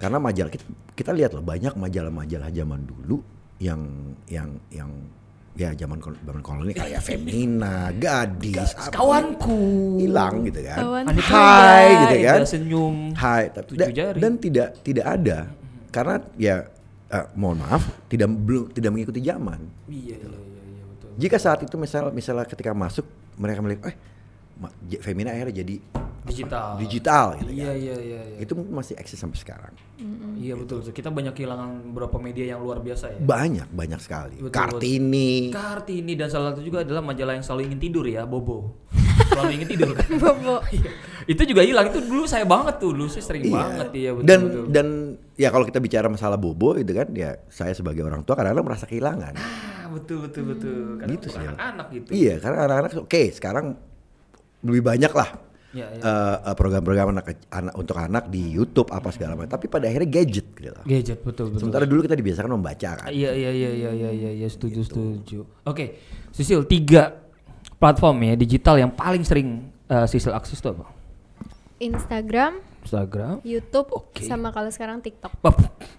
[0.00, 0.64] Karena majalah kita,
[0.96, 3.20] kita lihat loh banyak majalah-majalah zaman dulu
[3.60, 3.84] yang
[4.24, 4.88] yang yang
[5.52, 9.98] ya zaman zaman koloni kayak Femina, Gadis, apa, Kawanku.
[9.98, 10.78] hilang gitu kan.
[10.78, 11.04] Kawan.
[11.06, 12.38] Anita Hai gitu kan.
[12.46, 12.96] Senyum.
[13.12, 14.18] Hai, tapi Tujuh da- jari.
[14.18, 15.38] dan tidak tidak ada
[15.90, 16.56] karena ya
[17.10, 19.60] eh, mohon maaf tidak belum tidak mengikuti zaman.
[19.86, 21.08] Iya iya iya iya betul.
[21.18, 23.96] Jika saat itu misal misalnya ketika masuk mereka melihat eh
[24.98, 25.80] Femina akhirnya jadi
[26.22, 26.76] Digital.
[26.76, 27.76] digital gitu Iya kan.
[27.76, 28.38] iya iya iya.
[28.38, 29.72] Itu mungkin masih eksis sampai sekarang.
[30.36, 30.84] Iya betul.
[30.84, 33.18] Kita banyak kehilangan beberapa media yang luar biasa ya.
[33.18, 34.36] Banyak banyak sekali.
[34.36, 35.48] Betul, Kartini.
[35.48, 38.76] Kartini dan salah satu juga adalah majalah yang selalu ingin tidur ya, Bobo.
[39.30, 40.08] selalu ingin tidur kan.
[40.22, 40.54] Bobo.
[40.68, 40.90] Iya.
[41.26, 41.86] itu juga hilang.
[41.86, 43.54] Itu dulu saya banget tuh, dulu saya sering Iya.
[43.54, 44.64] banget iya betul dan betul.
[44.68, 44.86] dan
[45.34, 48.84] ya kalau kita bicara masalah bobo itu kan ya saya sebagai orang tua kadang-kadang merasa
[48.84, 49.34] kehilangan.
[49.36, 50.98] Ah, betul betul betul.
[50.98, 51.38] Karena Gitu sih.
[51.38, 52.08] anak-anak gitu.
[52.10, 53.66] Iya, karena anak-anak oke sekarang
[54.60, 55.30] lebih banyak lah
[55.70, 56.02] Ya, ya.
[56.02, 59.54] eh, eh, program-program anak, anak untuk anak di YouTube apa segala macam.
[59.54, 60.82] Tapi pada akhirnya gadget gitu loh.
[60.82, 61.60] Gadget betul betul.
[61.62, 63.08] Sementara dulu kita dibiasakan membaca kan.
[63.10, 65.46] Iya iya iya iya iya iya ya, setuju setuju.
[65.62, 66.02] Oke,
[66.34, 67.22] Sisil tiga
[67.78, 70.90] platform ya digital yang paling sering uh, Sisil akses tuh apa?
[71.80, 73.40] Instagram, Instagram.
[73.42, 74.24] YouTube, Oke.
[74.24, 75.32] sama kalau sekarang TikTok.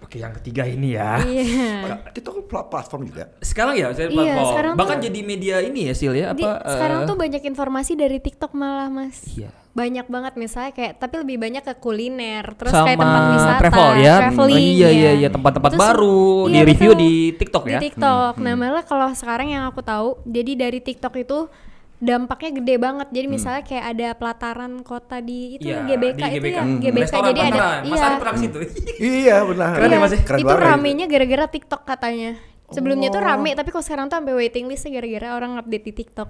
[0.02, 1.22] Oke yang ketiga ini ya.
[1.22, 2.02] Iya.
[2.12, 3.32] Itu kan pla- platform juga.
[3.38, 4.48] Sekarang ya saya Iya, platform.
[4.48, 6.60] sekarang Bahkan tuh- jadi media ini ya Sil ya Di- apa?
[6.68, 9.24] sekarang eh, tuh banyak informasi dari TikTok malah mas.
[9.32, 9.50] Iya.
[9.72, 13.88] Banyak banget misalnya kayak tapi lebih banyak ke kuliner, terus sama kayak tempat wisata, travel
[13.96, 14.14] ya.
[14.20, 14.60] traveling.
[14.76, 15.12] iya iya ya.
[15.16, 17.00] iya tempat-tempat baru iya, di review betul.
[17.00, 17.80] di TikTok di ya.
[17.80, 18.34] TikTok.
[18.36, 21.48] Nah malah kalau sekarang yang aku tahu, jadi dari TikTok itu
[22.02, 23.08] dampaknya gede banget.
[23.14, 26.50] Jadi misalnya kayak ada pelataran kota di itu Iya, GBK, di itu GBK.
[26.50, 26.78] ya, Hmm.
[26.82, 27.02] GBK.
[27.06, 27.62] Restoran Jadi ada.
[27.80, 28.02] Mas iya.
[28.02, 28.58] Ari pernah ke situ.
[29.22, 29.70] iya benar.
[29.72, 30.20] Keren ya, Iya, Mas, ya?
[30.20, 32.30] Keren itu ramenya gara-gara TikTok katanya.
[32.68, 33.28] Sebelumnya tuh Oh.
[33.28, 36.28] rame, tapi kok sekarang tuh sampai waiting list gara-gara orang update di TikTok.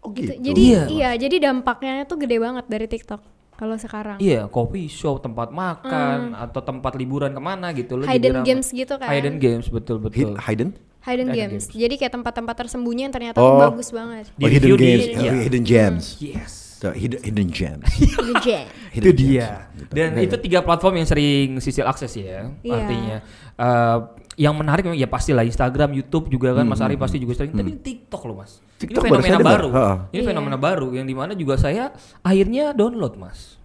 [0.00, 0.32] Oh, gitu.
[0.32, 0.42] gitu.
[0.42, 0.82] Jadi Iya.
[0.90, 3.20] iya, jadi dampaknya tuh gede banget dari TikTok
[3.54, 4.18] kalau sekarang.
[4.18, 8.04] Iya, coffee shop, tempat makan atau tempat liburan ke mana gitu loh.
[8.04, 8.12] Hmm.
[8.12, 9.08] Hidden games gitu kan.
[9.08, 10.34] Hidden games betul betul.
[10.34, 10.74] Hidden?
[11.04, 11.64] Hidden Hidden games.
[11.66, 11.76] games.
[11.76, 13.60] Jadi kayak tempat-tempat tersembunyi yang ternyata Oh.
[13.60, 14.32] bagus banget.
[14.32, 15.30] Di oh, hidden di- games, iya.
[15.30, 16.04] oh, hidden gems.
[16.18, 16.52] Yes.
[16.74, 17.86] So, hidden, hidden gems.
[17.96, 18.66] Hidden gem.
[18.92, 19.48] itu Hidden dia.
[19.72, 19.88] gems.
[19.88, 22.52] Dan itu tiga platform yang sering Sisil akses ya.
[22.60, 22.72] Iya.
[22.74, 23.16] Artinya
[23.54, 23.98] eh,
[24.36, 27.52] yang menarik memang ya pastilah Instagram, YouTube juga kan Mas Hmm, Ari pasti juga sering.
[27.52, 28.60] Tapi TikTok loh Mas.
[28.76, 29.68] TikTok ini baru fenomena baru.
[29.70, 29.86] Ha.
[30.10, 30.26] Ini Iya.
[30.26, 31.88] fenomena baru yang di mana juga saya
[32.20, 33.56] akhirnya download Mas.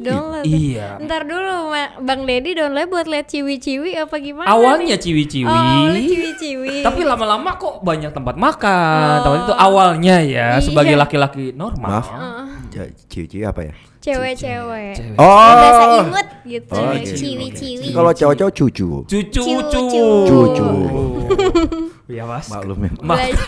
[0.00, 0.44] Download.
[0.44, 0.96] Iya.
[0.98, 1.68] Ntar dulu
[2.00, 4.48] Bang Dedi download buat lihat ciwi-ciwi apa gimana?
[4.48, 5.44] Awalnya ciwi-ciwi.
[5.44, 6.76] Oh, awalnya ciwi-ciwi.
[6.80, 9.06] Tapi lama-lama kok banyak tempat makan.
[9.12, 9.22] Oh.
[9.22, 10.64] Tempat itu awalnya ya Iya.
[10.64, 12.00] sebagai laki-laki normal.
[12.00, 12.06] Maaf.
[12.72, 13.74] Ja- Ciwi-ciwi apa ya?
[14.02, 14.94] cewek-cewek.
[14.98, 15.14] Cewek.
[15.14, 15.30] Oh.
[15.30, 16.74] Bahasa imut gitu.
[16.74, 16.94] Oh.
[16.96, 17.88] Ciwi-ciwi.
[17.92, 18.88] Kalau cowok-cowok cucu.
[19.04, 19.62] Cucu-cucu.
[19.70, 20.04] Cucu.
[20.26, 20.66] Cucu.
[22.08, 22.48] Iya mas.
[22.48, 22.90] Maklum ya.
[23.00, 23.46] Ma- Belajar.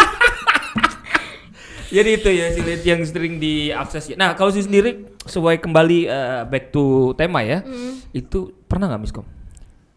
[1.95, 4.11] Jadi itu ya silit yang sering diakses.
[4.11, 4.17] ya.
[4.19, 8.03] Nah kalau sih sendiri sesuai kembali eh, back to tema ya, Hmm.
[8.11, 9.27] itu pernah nggak miskom?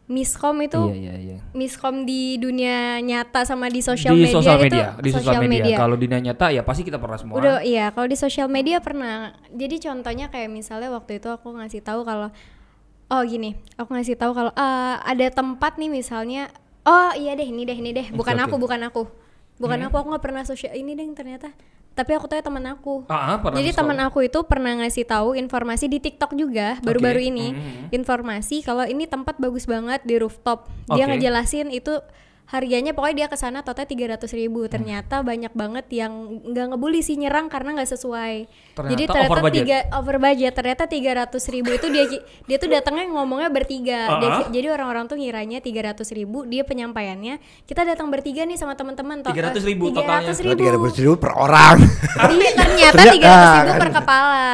[0.07, 1.37] Miskom itu Iya iya iya.
[1.51, 5.51] miskom di dunia nyata sama di sosial Di media sosial itu media, di sosial sosial
[5.51, 5.75] media.
[5.75, 7.35] Kalau di dunia nyata ya pasti kita pernah semua.
[7.43, 9.35] Udah iya, kalau di sosial media pernah.
[9.51, 12.31] Jadi contohnya kayak misalnya waktu itu aku ngasih tahu kalau
[13.11, 16.55] oh gini, aku ngasih tahu kalau eh, ada tempat nih misalnya
[16.87, 19.03] oh iya deh ini deh ini deh, bukan Oke, aku bukan aku.
[19.59, 21.51] Bukan aku, aku nggak pernah sosial ini deh ternyata.
[21.97, 22.93] Tapi aku tahu teman aku.
[23.09, 27.25] Ah, ah, pernah Jadi teman aku itu pernah ngasih tahu informasi di TikTok juga baru-baru
[27.25, 27.29] Oke.
[27.33, 27.47] ini.
[27.57, 27.83] Mhm.
[27.89, 30.69] Informasi kalau ini tempat bagus banget di rooftop.
[30.93, 31.17] Dia Oke.
[31.17, 31.97] ngejelasin itu
[32.47, 34.71] harganya pokoknya dia ke sana totalnya 300 ribu Hmm.
[34.71, 38.35] ternyata banyak banget yang nggak ngebully sih nyerang karena nggak sesuai
[38.73, 39.55] Ternyata jadi ternyata over budget.
[39.61, 42.03] tiga over budget ternyata 300 ribu itu dia
[42.41, 44.47] dia tuh datangnya ngomongnya bertiga Dia- Ah.
[44.47, 49.35] jadi orang-orang tuh ngiranya 300 ribu dia penyampaiannya kita datang bertiga nih sama teman-teman 300
[49.57, 50.31] eh, ribu totalnya.
[50.31, 51.77] 300 Oh, ribu tiga ratus ribu per orang.
[52.31, 53.77] Iya, ternyata Ternyata, 300 ribu kan.
[53.77, 54.47] per kepala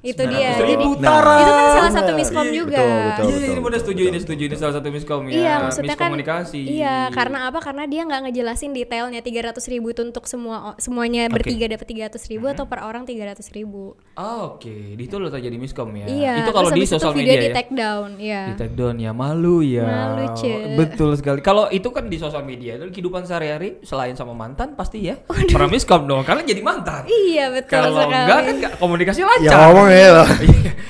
[0.00, 0.88] itu dia 900 ribu.
[0.92, 1.36] jadi Tara.
[1.36, 3.24] itu kan salah satu miskom Iya, juga betul, betul.
[3.30, 5.32] Iya, ini udah setuju, ini setuju, ini salah satu miskom ya.
[5.34, 6.60] Iya maksudnya kan Miskomunikasi.
[6.64, 11.34] Iya karena apa karena dia nggak ngejelasin detailnya 300 ribu itu untuk semua semuanya Oke.
[11.36, 15.56] bertiga dapat 300 ribu atau per orang 300 ribu Oh, Oke, di itu lo terjadi
[15.56, 16.06] miskom ya.
[16.06, 17.54] Iya Itu kalau di sosial media di ya.
[17.54, 19.84] take down Iya Di take down ya malu ya.
[19.84, 20.76] Malu, Ce.
[20.76, 21.40] Betul sekali.
[21.40, 25.68] Kalau itu kan di sosial media itu kehidupan sehari-hari selain sama mantan pasti ya pernah
[25.68, 26.22] miskom dong.
[26.22, 27.04] Kalian jadi mantan.
[27.04, 29.56] Iya betul Kalau sekali enggak kan komunikasi ya lancar.
[29.62, 30.28] ngomong ya loh.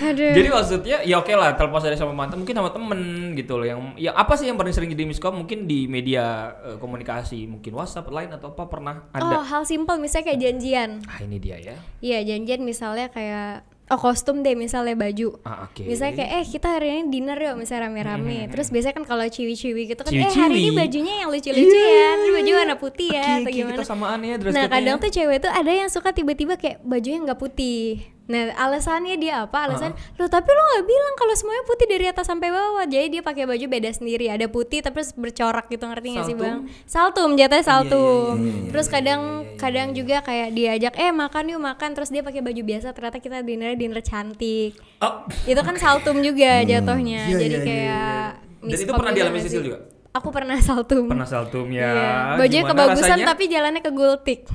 [0.01, 0.33] Aduh.
[0.33, 3.01] Jadi maksudnya ya oke lah terlepas dari sama mantan mungkin sama temen
[3.35, 6.25] gitu loh yang yang apa sih yang paling sering jadi miskom mungkin di media
[6.65, 9.45] eh, komunikasi mungkin WhatsApp lain atau apa pernah Oh ada.
[9.45, 11.77] hal simpel misalnya kayak janjian Ah ini dia ya.
[12.01, 15.83] Iya janjian misalnya kayak Oh kostum deh misalnya baju Ah oke.
[15.83, 19.83] Misalnya kayak eh kita hari ini dinner yuk misalnya rame-rame Terus biasanya kan kalau ciwi-ciwi
[19.91, 23.35] gitu kan Eh hari ini bajunya yang lucu-lucu ya Ini baju warna putih ya Oke,
[23.35, 24.75] atau oke, gimana kita samaan ya dress Nah code-nya.
[24.79, 27.99] kadang tuh cewek tuh ada yang suka tiba-tiba kayak bajunya nggak putih
[28.31, 29.66] Nah alasannya dia apa?
[29.66, 33.23] Alasan Loh tapi lo nggak bilang kalau semuanya putih dari atas sampai bawah Jadi dia
[33.27, 36.47] pakai baju beda sendiri Ada putih tapi terus bercorak gitu ngerti gak sih Saltum?
[36.47, 36.59] bang?
[36.87, 39.21] Saltum jatuhnya saltum iya, iya, Terus kadang
[39.59, 43.43] kadang juga kayak diajak Eh makan yuk makan Terus dia pakai baju biasa Ternyata kita
[43.43, 48.27] dinner dinner cantik Oh, Itu kan saltum juga jatuhnya Iya, Jadi iya, iya, kayak
[48.62, 49.79] Dan itu pernah dialami nggak Sisil juga?
[50.14, 51.90] Aku pernah saltum Pernah saltum ya.
[51.90, 52.14] Iya.
[52.38, 53.27] Bajunya kebagusan rasanya?
[53.27, 54.47] tapi jalannya ke gultik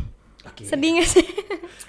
[0.56, 0.64] Oke.
[0.64, 1.28] Sedih gak sih?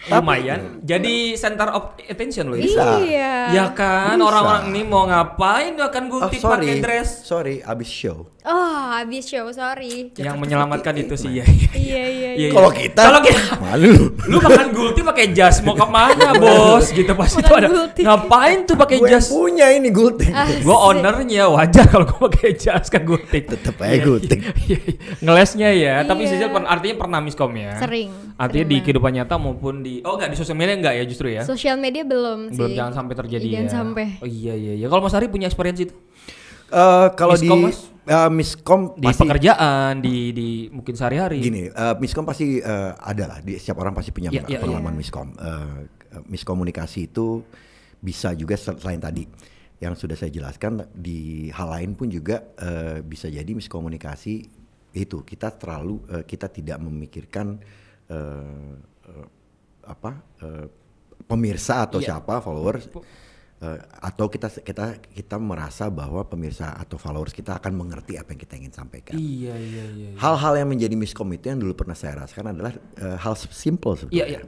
[0.07, 2.67] lumayan jadi center of attention loh ini.
[2.69, 2.99] Bisa.
[3.01, 6.63] iya Ya kan orang-orang ini mau ngapain akan Oh, gultik sorry.
[6.65, 8.31] pakai dress Sorry, abis show.
[8.43, 11.43] Oh habis show sorry yang menyelamatkan itu sih ya.
[11.43, 14.15] Iya iya iya Iya, Kalau kita kalau kita malu.
[14.25, 18.77] lu makan gultik pakai jas mau ke mana bos gitu pasti itu ada ngapain tuh
[18.77, 20.31] pakai Gue jas punya ini gultik.
[20.31, 20.47] Ah.
[20.47, 24.39] gue ownernya wajar kalau gue pakai jas kan gultik Tetep aja gultik.
[24.61, 24.79] Iya,
[25.19, 26.27] ngelesnya ya tapi.
[26.27, 30.33] Sisil artinya pernah miskom ya Sering artinya Artinya di kehidupan nyata maupun di oh enggak
[30.33, 31.43] di sosial media enggak ya justru ya?
[31.43, 32.57] Sosial media belum sih.
[32.57, 33.73] Belum jangan sampai terjadi Jangan ya.
[33.73, 34.07] sampai.
[34.19, 34.87] Oh iya iya iya.
[34.87, 35.95] Kalau Mas Ari punya experience itu
[36.67, 37.79] Eh, kalau di Miskom, Mas?
[38.05, 41.39] eh, miskom di pasti pekerjaan, di di mungkin sehari-hari.
[41.39, 43.39] gini, eh, miskom pasti eh, ada lah.
[43.39, 45.31] Di, setiap orang pasti punya Iya, iya, pengalaman miskom.
[45.31, 47.47] Eh, eh, miskomunikasi itu
[47.97, 49.31] bisa juga sel- selain tadi
[49.79, 54.35] yang sudah saya jelaskan di hal lain pun juga eh, bisa jadi miskomunikasi
[54.93, 57.63] itu kita terlalu eh, kita tidak memikirkan
[58.07, 58.75] eh,
[59.09, 59.27] eh,
[59.87, 60.11] apa
[60.43, 60.67] eh,
[61.27, 62.19] pemirsa atau Iya.
[62.19, 62.87] siapa followers
[63.57, 68.41] eh, atau kita kita kita merasa bahwa pemirsa atau followers kita akan mengerti apa yang
[68.41, 69.17] kita ingin sampaikan.
[69.17, 70.09] Iya iya iya.
[70.13, 70.19] iya.
[70.21, 74.23] Hal-hal yang menjadi miskom itu yang dulu pernah saya rasakan adalah eh, hal simple sebetulnya.
[74.23, 74.41] Iya, iya.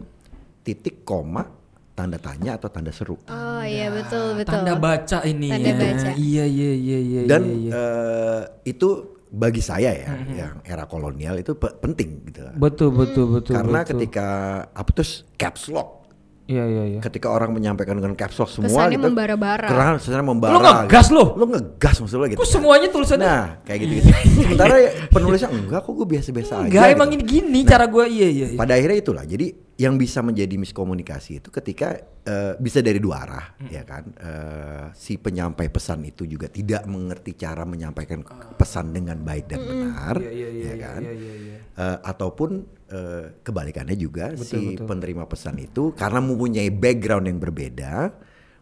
[0.60, 1.48] Titik koma,
[1.96, 3.16] tanda tanya atau tanda seru.
[3.26, 4.52] Oh iya betul betul.
[4.54, 5.76] Tanda baca ini Tanda ya.
[5.80, 6.08] baca.
[6.14, 7.70] Iya iya iya iya Dan iya, iya.
[7.74, 12.48] eh, itu bagi saya ya, yang era kolonial itu pe- penting gitu.
[12.54, 13.54] Betul betul betul.
[13.54, 13.90] Karena betul.
[13.94, 14.26] ketika
[14.66, 16.00] apa terus caps lock
[16.48, 17.00] Iya iya iya.
[17.04, 19.68] ketika orang menyampaikan dengan caps lock semua Kesannya gitu, membara-bara.
[19.68, 20.52] kesannya kesannya membara.
[20.52, 21.16] Lo ngegas gitu.
[21.20, 21.24] lo?
[21.36, 22.40] Lo ngegas maksud lo gitu.
[22.40, 24.08] Kok semuanya tulisannya Nah, kayak gitu-gitu.
[24.48, 26.64] Sementara ya penulisnya enggak kok gue biasa-biasa aja.
[26.64, 27.20] enggak emang gitu.
[27.20, 28.46] ini gini cara gue iya iya.
[28.48, 28.56] iya.
[28.56, 29.24] Pada akhirnya itulah.
[29.28, 29.46] Jadi
[29.78, 31.94] yang bisa menjadi miskomunikasi itu ketika
[32.26, 33.70] eh, bisa dari dua arah, Hmm.
[33.70, 34.04] ya kan.
[34.10, 40.14] Eh, si penyampai pesan itu juga tidak mengerti cara menyampaikan pesan dengan baik dan benar,
[40.18, 41.00] Iya iya iya ya iya, kan.
[41.00, 41.56] iya iya iya.
[41.72, 42.50] Eh, ataupun
[42.90, 44.86] eh, kebalikannya juga Betul, si betul.
[44.90, 47.92] penerima pesan itu karena mempunyai background yang berbeda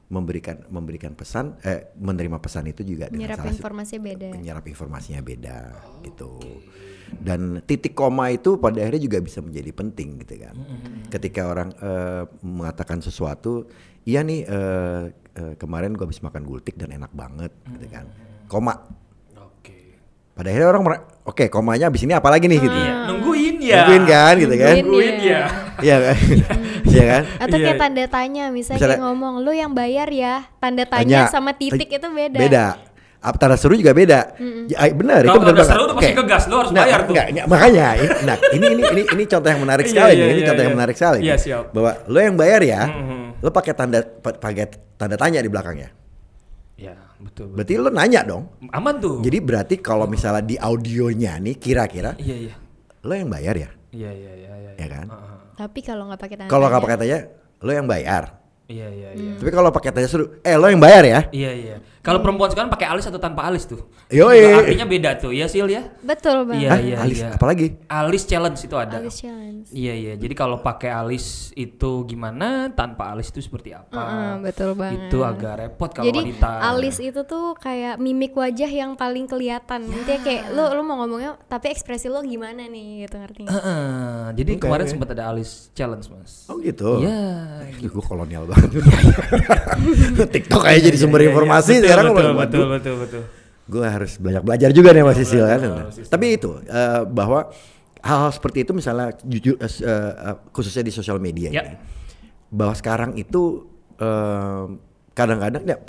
[0.06, 4.28] memberikan memberikan pesan eh menerima pesan itu juga dengan Menyerap salah satu- informasi beda.
[4.30, 5.58] menyerap informasinya beda
[6.02, 6.38] gitu.
[7.06, 10.54] Dan titik koma itu pada akhirnya juga bisa menjadi penting gitu kan.
[11.06, 13.66] Ketika orang eh, mengatakan sesuatu,
[14.02, 18.06] iya nih eh, eh, kemarin gua habis makan gultik dan enak banget gitu kan.
[18.46, 19.05] Koma.
[20.36, 22.76] Pada akhirnya orang mer- oke komanya habis ini apa lagi nih gitu.
[22.76, 23.76] Iya, nungguin ya.
[23.80, 24.74] Nungguin kan gitu kan.
[24.76, 25.40] Nungguin ya.
[25.80, 25.96] ya.
[25.96, 26.16] Iya kan?
[26.86, 27.22] Iya kan?
[27.40, 27.82] Atau kayak Iya.
[27.82, 30.44] tanda tanya misalnya, Misalnya- ngomong lu yang bayar ya.
[30.56, 32.36] Tanda tanya, sama titik itu beda.
[32.38, 32.66] Beda.
[33.18, 34.36] Apa tanda seru juga beda.
[34.66, 35.72] Ya, ay, benar itu benar tanda banget.
[35.72, 36.18] seru tuh pasti Oke.
[36.20, 37.10] ngegas, lo harus Nah, bayar tuh.
[37.10, 40.20] enggak, enggak, makanya ini, nah, ini ini ini ini contoh yang menarik Iya, sekali iya,
[40.20, 40.28] nih.
[40.28, 40.78] Ini iya, contoh yang iya.
[40.78, 41.18] menarik sekali.
[41.18, 41.42] Iya, nih.
[41.42, 41.64] siap.
[41.72, 43.18] Bahwa lo yang bayar ya, Mhm.
[43.40, 45.88] lo pakai tanda pa- pakai tanda tanya di belakangnya.
[46.76, 46.94] Ya,
[47.26, 47.52] betul.
[47.52, 47.56] betul.
[47.58, 48.44] Berarti lo nanya dong.
[48.70, 49.20] Aman tuh.
[49.20, 52.54] Jadi berarti kalau misalnya di audionya nih kira-kira iya iya.
[53.06, 54.70] lo yang bayar ya, Iya iya iya iya.
[54.78, 55.06] ya kan?
[55.10, 55.36] Heeh.
[55.56, 57.18] Tapi kalau nggak pakai tanda Kalau nggak tanya, pakai tanya,
[57.64, 58.24] lo yang bayar.
[58.66, 59.32] Iya iya iya.
[59.38, 61.20] Tapi kalau pakai tanya seru, eh lo yang bayar ya.
[61.30, 61.76] Iya iya.
[62.06, 63.82] Kalau perempuan sekarang pakai alis atau tanpa alis tuh?
[64.06, 64.30] Juga
[64.62, 65.34] Artinya beda tuh.
[65.34, 65.90] Ya Sil ya.
[66.06, 66.62] Betul banget.
[66.62, 66.78] Iya Hah?
[66.78, 67.34] iya alis iya.
[67.34, 67.66] apalagi?
[67.90, 69.02] Alis challenge itu ada.
[69.02, 69.66] Alis challenge.
[69.74, 70.12] Iya iya.
[70.14, 72.70] Jadi kalau pakai alis itu gimana?
[72.70, 73.90] Tanpa alis itu seperti apa?
[73.90, 75.10] Heeh, betul banget.
[75.10, 76.50] Itu agak repot kalau Jadi wanita.
[76.62, 79.90] alis itu tuh kayak mimik wajah yang paling kelihatan.
[79.90, 83.50] Intinya kayak lu lu mau ngomongnya tapi ekspresi lu gimana nih gitu ngerti nggak?
[83.50, 84.22] Heeh.
[84.38, 86.46] Jadi Oke, kemarin sempat ada alis challenge mas.
[86.46, 87.02] Oh gitu.
[87.02, 87.18] Iya.
[87.82, 88.78] Ih, gue kolonial banget.
[90.38, 92.38] TikTok aja jadi sumber Iya, iya, informasi betul, sekarang betul, waduh.
[92.38, 93.22] betul betul betul.
[93.66, 95.60] Gue harus banyak belajar juga nih Mas Sisil kan.
[96.06, 97.50] Tapi itu eh, bahwa
[97.98, 101.62] hal-hal seperti itu misalnya jujur eh, eh, khususnya di sosial media Ya.
[101.64, 101.74] ini.
[102.48, 104.64] Bahwa sekarang itu eh,
[105.10, 105.80] kadang-kadang ya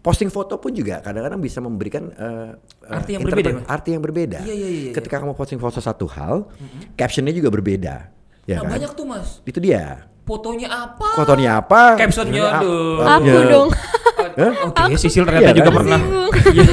[0.00, 3.64] posting foto pun juga kadang-kadang bisa memberikan eh, eh, Arti yang berbeda, Mas.
[3.68, 4.38] arti yang berbeda.
[4.40, 6.48] Iya, iya, iya, Ketika kamu posting foto satu hal,
[6.96, 8.08] captionnya juga berbeda.
[8.42, 8.80] Ya nah kan?
[8.80, 9.38] banyak tuh mas.
[9.44, 10.08] Itu dia.
[10.22, 11.08] Fotonya apa?
[11.14, 11.94] Fotonya apa?
[11.94, 12.98] Captionnya, aduh.
[12.98, 13.62] Aku Ya.
[14.34, 15.76] Oke, Sisil ternyata Iya, juga kan?
[15.78, 16.00] pernah.
[16.00, 16.30] Tersinggung.
[16.52, 16.64] Iya,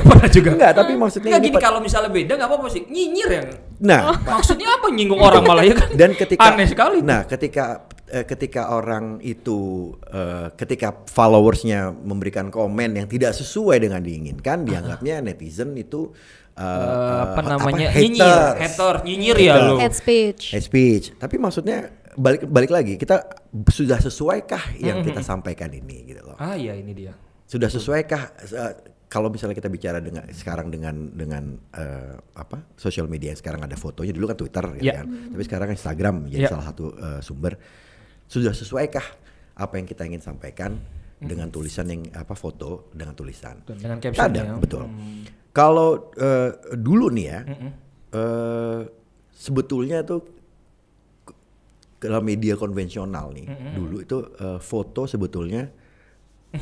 [0.00, 0.48] pernah juga.
[0.50, 2.82] Enggak, tapi maksudnya Enggak ini gini kalau misalnya beda nggak apa-apa sih.
[2.84, 3.42] Nyinyir ya.
[3.80, 5.88] Nah, Maksudnya apa nyinggung orang malah ya kan?
[5.92, 6.98] dan ketika aneh sekali.
[7.00, 7.64] Nah, ketika
[8.06, 9.58] eh, ketika orang itu
[10.04, 16.10] eh, ketika followersnya memberikan komen yang tidak sesuai dengan diinginkan, dianggapnya netizen itu
[16.52, 17.90] eh, Eh, apa namanya?
[17.90, 18.02] haters.
[18.04, 19.76] nyinyir, hater, nyinyir ya lu.
[19.76, 20.54] Head speech.
[20.54, 21.04] Hate speech.
[21.14, 23.26] Tapi maksudnya balik balik lagi, kita
[23.70, 26.36] sudah sesuaikah yang kita sampaikan ini gitu loh.
[26.38, 27.14] Ah iya ini dia.
[27.44, 28.72] Sudah sesuaikah eh,
[29.06, 33.78] kalau misalnya kita bicara dengan sekarang dengan dengan eh, apa sosial media yang sekarang ada
[33.78, 35.02] fotonya dulu kan Twitter gitu Ya.
[35.02, 36.50] kan tapi sekarang Instagram menjadi Ya.
[36.50, 37.54] salah satu eh, sumber
[38.26, 39.06] sudah sesuaikah
[39.54, 40.74] apa yang kita ingin sampaikan
[41.22, 44.18] dengan tulisan yang apa foto dengan tulisan dengan captionnya.
[44.18, 44.82] Kadang, betul
[45.54, 47.40] kalau eh, dulu nih ya
[48.10, 48.80] eh,
[49.30, 50.33] sebetulnya tuh
[51.98, 55.68] dalam media konvensional nih dulu itu eh, foto sebetulnya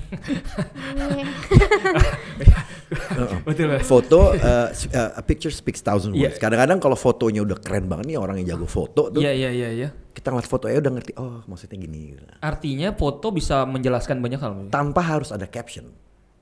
[3.45, 3.67] Betul.
[3.73, 3.85] Mas.
[3.85, 6.37] foto uh, uh, a picture speaks thousand words.
[6.41, 9.69] Kadang-kadang kalau fotonya udah keren banget nih orang yang jago foto tuh, Iya iya iya
[9.73, 9.89] iya.
[10.13, 12.17] kita ngeliat fotonya udah ngerti oh maksudnya gini.
[12.17, 12.25] gitu.
[12.41, 14.53] Artinya foto bisa menjelaskan banyak hal.
[14.73, 15.89] Tanpa harus ada caption.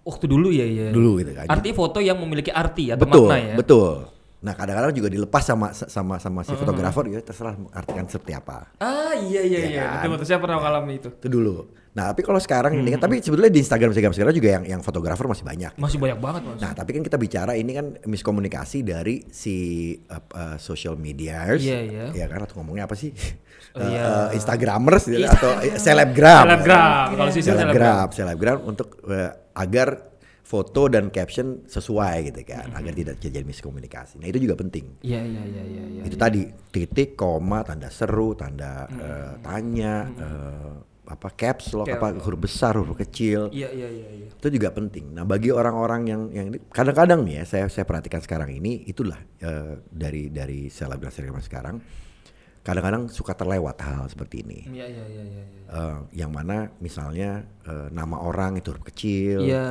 [0.06, 0.90] Waktu dulu ya ya.
[0.90, 1.46] Dulu gitu kan.
[1.46, 3.54] Artinya foto yang memiliki arti atau betul, makna ya.
[3.58, 4.10] betul.
[4.40, 8.72] Nah kadang-kadang juga dilepas sama sama sama si fotografer ya terserah artikan seperti apa.
[8.80, 9.82] Ah iya iya Iya iya.
[9.84, 9.92] kan?
[10.00, 11.12] Betul betul saya pernah mengalami itu.
[11.12, 11.56] Itu dulu.
[11.90, 14.80] Nah tapi kalau sekarang ini kan tapi sebetulnya di Instagram Instagram sekarang juga yang yang
[14.80, 15.72] fotografer masih banyak.
[15.76, 16.56] Masih banyak banget mas.
[16.56, 19.56] Nah tapi kan kita bicara ini kan miskomunikasi dari si
[20.08, 22.04] uh, uh, social medias, Iya, iya.
[22.14, 23.12] ya kan atau ngomongnya apa sih?
[23.70, 24.02] Oh, Uh, iya.
[24.02, 26.42] uh, Instagramers gitu, atau selebgram.
[26.48, 27.06] Selebgram.
[27.12, 30.09] Kalau sisi selebgram, selebgram untuk uh, agar
[30.50, 34.18] foto dan caption sesuai gitu kan, agar tidak terjadi miskomunikasi.
[34.18, 34.98] Nah itu juga penting.
[34.98, 35.82] Iya iya iya iya.
[35.86, 36.02] iya.
[36.02, 36.42] itu tadi
[36.74, 40.74] titik, koma, tanda seru, tanda uh, tanya, uh,
[41.06, 44.08] apa caps lock, apa huruf besar, huruf kecil Iya iya iya.
[44.10, 44.28] iya.
[44.30, 45.10] itu juga penting.
[45.14, 49.82] Nah bagi orang-orang yang yang kadang-kadang nih ya saya saya perhatikan sekarang ini itulah eh,
[49.86, 51.76] dari dari selebgram selebgram sekarang
[52.60, 54.68] kadang-kadang suka terlewat hal seperti ini.
[54.68, 55.42] Iya iya iya iya.
[55.42, 55.44] iya.
[55.70, 59.64] Eh, yang mana misalnya eh, nama orang itu huruf kecil, Iya.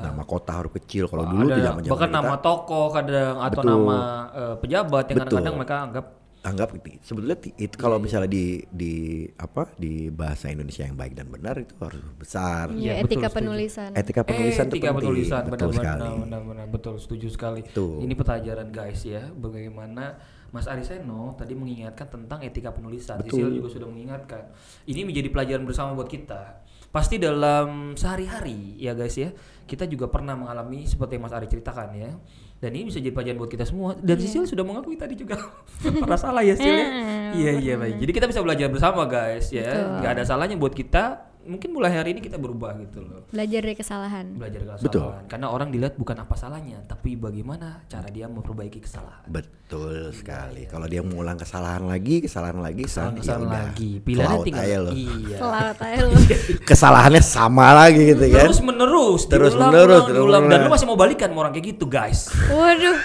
[0.00, 1.04] nama kota huruf kecil.
[1.04, 3.68] Kalau dulu Ada tidak zaman bahkan nama toko kadang atau Betul.
[3.68, 3.98] nama
[4.32, 5.26] eh, pejabat yang Betul.
[5.28, 6.06] kadang-kadang mereka anggap
[6.40, 8.94] anggap itu sebetulnya itu kalau Iya, misalnya di di
[9.36, 12.72] apa di bahasa Indonesia yang baik dan benar itu harus besar.
[12.72, 13.36] Iya, Iya, betul, etika setuju.
[13.36, 13.90] penulisan.
[13.92, 14.96] Etika penulisan itu Etika penting.
[15.04, 16.00] penulisan betul benar, sekali.
[16.00, 17.60] benar, benar, benar, betul setuju sekali.
[17.60, 18.00] Itu.
[18.00, 20.16] Ini pelajaran guys ya, bagaimana
[20.50, 23.22] Mas Ariseno tadi mengingatkan tentang etika penulisan.
[23.22, 23.46] Betul.
[23.46, 24.50] Sisil juga sudah mengingatkan.
[24.86, 26.66] Ini menjadi pelajaran bersama buat kita.
[26.90, 29.30] Pasti dalam sehari-hari ya guys ya,
[29.62, 32.10] kita juga pernah mengalami seperti yang Mas Ari ceritakan ya.
[32.58, 33.94] Dan ini bisa jadi pelajaran buat kita semua.
[33.94, 35.38] Dan Sisil sudah mengakui tadi juga
[36.02, 36.86] pernah salah ya Sil ya.
[37.30, 38.02] Iya iya baik.
[38.02, 39.70] Jadi kita bisa belajar bersama guys ya.
[39.70, 40.02] Betul.
[40.02, 41.29] Nggak ada salahnya buat kita.
[41.40, 44.26] Mungkin mulai hari ini kita berubah gitu loh Belajar dari kesalahan.
[44.32, 45.08] belajar kesalahan Betul.
[45.24, 50.66] karena orang dilihat bukan apa salahnya tapi bagaimana cara dia memperbaiki kesalahan Betul sekali.
[50.66, 53.64] Kalau dia mengulang kesalahan lagi, kesalahan lagi, kesalahan, kesalahan, kesalahan ya udah.
[53.72, 54.92] lagi pilihannya tinggal aja loh.
[54.92, 56.36] iya aja.
[56.70, 58.44] Kesalahannya sama lagi gitu kan.
[58.44, 60.42] terus menerus Terus diulang, menerus, ulang, terus diulang.
[60.46, 62.98] dan lu masih mau balikan sama orang kayak gitu guys Waduh.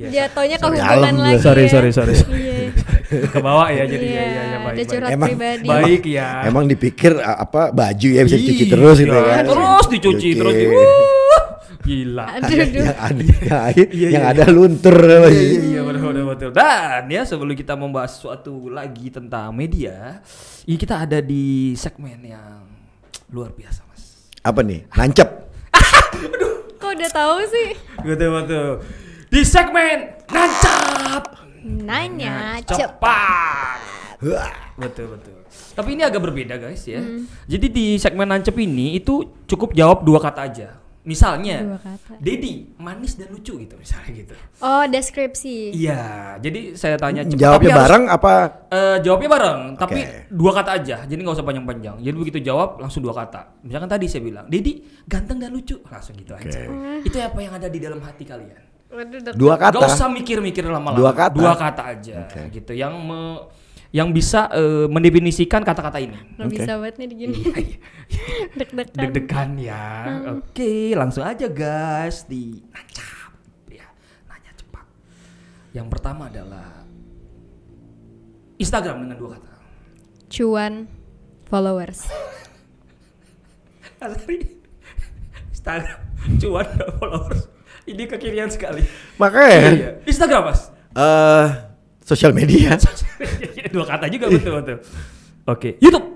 [0.00, 1.36] Jatuhnya ke hubungan alam lagi.
[1.36, 1.42] gue.
[1.42, 1.70] Sorry, ya.
[1.70, 2.14] sorry, sorry.
[3.12, 3.26] Iya.
[3.26, 5.10] ke bawah ya jadi Iya, ya ya ya baik baik.
[5.10, 5.66] Emang- pribadi.
[5.74, 9.44] baik ya Emang dipikir apa baju ya bisa dicuci Iya, terus gitu kan.
[9.44, 10.38] terus dicuci Oke.
[10.38, 11.44] terus di Wuh,
[11.80, 12.60] gila Aduh, aduh.
[12.78, 16.50] yang ada yang, ada- Iya, yang iya, ada luntur Iya, iya, iya betul, betul, betul.
[16.52, 20.22] Dan ya sebelum kita membahas sesuatu lagi tentang media,
[20.62, 21.44] ini kita ada di
[21.74, 22.62] segmen yang
[23.28, 24.30] luar biasa mas.
[24.40, 24.86] apa nih?
[24.90, 25.28] Nancep.
[26.80, 27.68] Kok udah tahu sih?
[28.00, 28.68] Betul betul.
[29.26, 31.22] Di segmen nancap
[31.62, 32.78] Nanya cepat.
[32.78, 33.78] cepat.
[34.20, 34.52] Wah.
[34.76, 35.36] Betul betul.
[35.72, 37.00] Tapi ini agak berbeda guys ya.
[37.46, 40.68] Jadi di segmen nancep ini itu cukup jawab dua kata aja.
[41.00, 42.20] Misalnya, Dua kata.
[42.20, 44.36] Dedi manis dan lucu gitu misalnya gitu.
[44.60, 45.72] Oh, deskripsi.
[45.72, 47.40] Iya, jadi saya tanya cepat.
[47.40, 48.32] Jawabnya tapi harus- bareng apa?
[48.68, 50.28] Eh, jawabnya bareng, tapi Oke.
[50.28, 50.96] dua kata aja.
[51.08, 51.96] Jadi nggak usah panjang-panjang.
[51.98, 53.64] Jadi begitu jawab langsung dua kata.
[53.64, 56.68] Misalkan tadi saya bilang, Dedi ganteng dan lucu, langsung gitu aja.
[57.00, 58.60] Itu apa yang ada di dalam hati kalian.
[59.38, 59.86] Dua Gak kata.
[59.86, 60.98] usah mikir-mikir lama-lama.
[60.98, 61.34] Dua kata?
[61.38, 62.42] Dua kata aja, Oke.
[62.50, 62.72] gitu.
[62.74, 63.42] Yang me-
[63.90, 66.14] yang bisa eh, mendefinisikan kata-kata ini.
[66.34, 66.54] Nggak Oke.
[66.58, 67.38] bisa banget nih digini.
[68.58, 68.98] Deg-degan.
[68.98, 69.82] Deg-degan ya.
[70.38, 73.30] Oke, langsung aja guys di nancap.
[73.66, 73.86] Ya,
[74.26, 74.86] nanya cepat.
[75.70, 76.86] Yang pertama adalah
[78.58, 79.54] Instagram dengan dua kata.
[80.30, 80.86] Cuan
[81.46, 82.06] followers.
[85.50, 85.98] Instagram
[86.40, 87.42] cuan gak followers
[87.90, 88.86] ini kekirian sekali.
[89.16, 89.70] Makanya.
[89.70, 89.90] Iya.
[90.06, 90.70] Instagram mas?
[90.90, 91.46] Eh
[92.00, 92.78] sosial media.
[93.74, 94.78] dua kata juga betul betul.
[95.44, 96.06] Oke YouTube.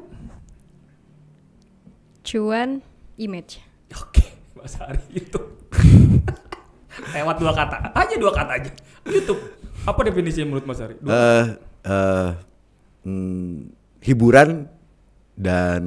[2.25, 2.81] Cuan
[3.15, 3.61] image.
[3.93, 5.47] oke mas Ari YouTube.
[7.15, 7.91] Lewat dua kata.
[7.93, 8.71] Aja dua kata aja.
[9.05, 9.39] YouTube.
[9.85, 10.95] Apa definisinya menurut mas Ari?
[10.99, 11.45] Dua- Eh
[11.85, 12.31] eh
[13.05, 14.67] hmm, hiburan
[15.37, 15.83] dan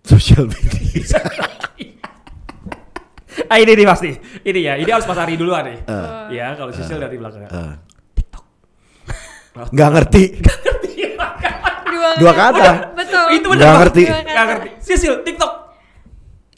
[0.10, 1.20] sosial media.
[3.50, 4.10] ah ini nih pasti
[4.42, 5.78] ini ya ini harus mas Ari duluan nih
[6.30, 7.74] ya kalau Sisil dari belakang Eh,
[8.14, 8.44] TikTok
[9.74, 10.22] nggak ngerti.
[11.90, 12.94] Dua, Dua kata.
[12.94, 13.26] Betul.
[13.34, 13.80] itu benar Nggak Mas.
[13.82, 14.02] ngerti.
[14.08, 15.52] nggak ngerti Sisil TikTok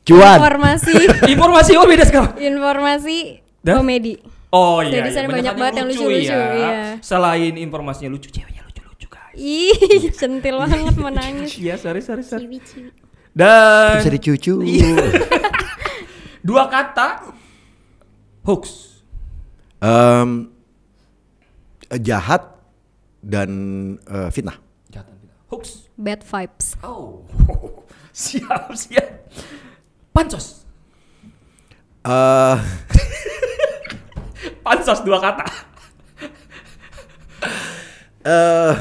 [0.02, 0.38] Cuan.
[0.38, 0.94] Informasi.
[1.26, 3.16] informasi oh beda sekarang informasi
[3.60, 3.78] Dah?
[3.78, 4.18] komedi.
[4.50, 5.16] Oh iya, Jadi iya.
[5.16, 5.92] sana banyak banget yang ya.
[5.94, 6.70] lucu-lucu, iya.
[6.98, 9.32] Selain informasinya lucu, ceweknya lucu-lucu guys.
[9.32, 11.56] Ih, centil banget mau nangis.
[11.56, 12.44] Iya, sorry, sorry, sorry.
[12.44, 12.90] Ciwi-ciwi.
[13.32, 14.54] Dan Bisa dicucu.
[16.42, 17.22] Dua kata
[18.42, 18.64] hoax.
[19.78, 20.26] Eh,
[22.02, 22.42] jahat
[23.22, 23.50] dan
[24.02, 24.58] eh, fitnah.
[24.90, 25.86] Jangan bilang hoax.
[25.94, 26.74] Bad vibes.
[26.82, 27.22] Oh,
[28.14, 29.30] siap, siap.
[30.10, 30.66] Pansos.
[32.02, 32.56] Eh,
[34.66, 35.46] Pansos dua kata.
[38.26, 38.74] eh,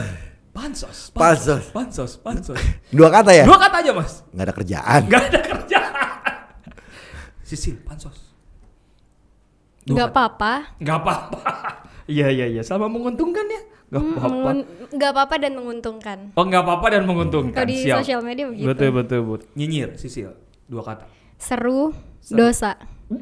[0.52, 1.14] Pansos.
[1.14, 1.64] Pansos.
[1.70, 2.12] Pansos.
[2.18, 2.58] Pansos.
[2.90, 3.46] dua kata ya?
[3.46, 4.26] Dua kata aja, Mas.
[4.34, 5.02] Nggak ada kerjaan.
[5.06, 5.71] Gak ada kerjaan.
[7.52, 8.32] Sisil, pansos.
[9.84, 10.08] Kata.
[10.08, 11.40] apa-apa Nggak apa-apa.
[12.08, 12.62] Iya iya iya.
[12.62, 13.62] Selama menguntungkan ya.
[13.88, 14.28] Nggak Hmm, apa-apa.
[14.30, 17.56] mengun- nggak apa-apa dan menguntungkan Oh nggak apa-apa dan menguntungkan.
[17.58, 17.98] kalau di Siap.
[18.00, 19.48] sosial media begitu Betul betul betul.
[19.54, 20.32] Nyinyir, Sisil.
[20.66, 21.06] Dua kata.
[21.38, 21.92] seru,
[22.26, 22.78] dosa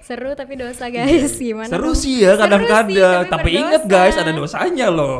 [0.00, 1.72] seru tapi dosa guys gimana Iya.
[1.72, 1.96] Seru dong?
[1.96, 2.86] sih ya Seru kadang-kadang.
[3.18, 3.60] sih, tapi berdosa.
[3.60, 5.18] ingat guys ada dosanya loh.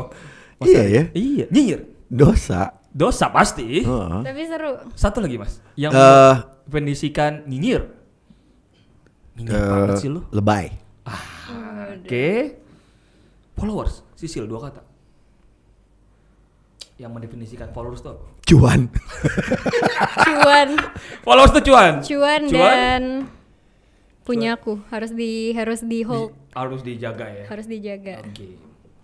[0.59, 1.03] Iya ya.
[1.11, 1.45] Iya.
[1.47, 1.81] Nyinyir.
[2.05, 2.61] Dosa.
[2.89, 3.81] Dosa pasti.
[3.81, 4.19] Heeh.
[4.21, 5.59] tapi seru Satu lagi mas.
[5.73, 5.93] Yang
[6.65, 7.98] definisikan nyinyir.
[9.41, 10.21] Eh, banget sih lu.
[10.29, 10.73] lebay.
[11.99, 12.59] Oke.
[13.53, 14.81] Followers, Sisil dua kata.
[16.95, 18.19] Yang mendefinisikan followers tuh.
[18.43, 18.91] Cuan.
[20.19, 20.69] cuan
[21.25, 21.93] Followers tuh cuan.
[22.01, 23.03] cuan dan
[24.21, 27.45] punyaku harus di harus di hold Harus dijaga ya.
[27.45, 28.57] harus dijaga Oke.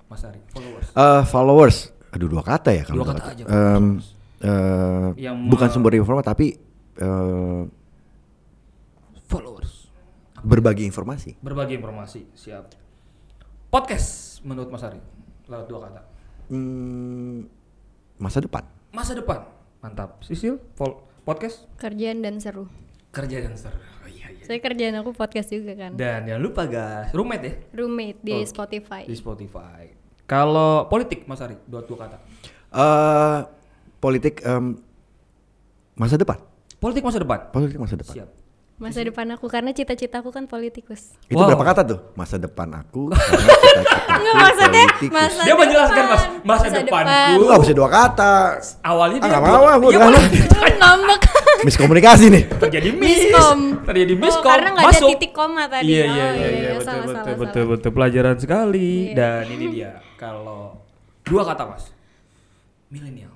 [0.05, 0.87] Mas Ari, followers.
[0.91, 1.77] Eh, followers.
[2.11, 3.43] Aduh dua kata ya kalau Dua kata aja.
[3.43, 3.85] Em,
[4.39, 6.47] eh, Yang bukan sumber informasi tapi
[6.95, 7.84] eh, Followers.
[10.45, 11.41] Berbagi informasi.
[11.41, 12.69] Berbagi informasi, siap.
[13.73, 15.01] Podcast menurut Mas Ari.
[15.49, 16.01] Lewat dua kata.
[16.53, 17.49] Hmm,
[18.21, 18.63] masa depan.
[18.93, 19.49] Masa depan.
[19.81, 20.21] Mantap.
[20.21, 20.61] Sisil,
[21.25, 22.69] podcast kerjaan dan seru
[23.15, 23.79] kerja dan seru.
[24.03, 24.43] Oh, iya, iya.
[24.43, 28.51] saya kerjaan aku podcast juga kan Dan jangan lupa guys, roommate ya roommate di Oke.
[28.51, 29.83] Spotify di Spotify.
[30.27, 32.17] Kalau politik Mas Ari, dua dua kata.
[32.73, 33.39] Eh,
[34.01, 34.73] politik em,
[35.93, 36.41] masa depan.
[36.81, 37.39] Politik masa depan.
[37.53, 38.13] Politik masa depan.
[38.17, 38.29] Siap.
[38.75, 41.47] Masa depan aku karena cita-citaku kan politikus Itu Wow.
[41.47, 41.99] berapa kata tuh?
[42.11, 43.07] Masa depan aku.
[43.07, 45.11] karena cita-citaku Enggak maksudnya politikus.
[45.13, 46.11] masa Dia menjelaskan, depan.
[46.11, 46.23] Mas,
[46.61, 47.31] masa depanku.
[47.33, 48.35] Lu gak bisa dua kata.
[48.81, 49.99] Awalnya Ah, dia nggak mau, ah, udah.
[50.01, 50.23] boleh.
[50.75, 51.21] ngambek
[51.61, 52.43] Miskomunikasi nih.
[52.57, 53.19] terjadi miss.
[53.25, 53.59] Miskom.
[53.83, 54.43] Terjadi Oh, miskom.
[54.45, 55.85] karena nggak ada titik koma tadi.
[55.85, 57.71] Iya Oh, iya iya, iya, iya, iya, betul salah, betul salah, betul salah.
[57.71, 58.89] betul pelajaran sekali.
[59.05, 59.15] Iya.
[59.15, 60.61] Dan ini dia kalau
[61.21, 61.83] dua kata Mas.
[62.87, 63.34] Milenial.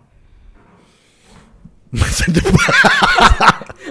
[1.90, 2.72] Masa depan.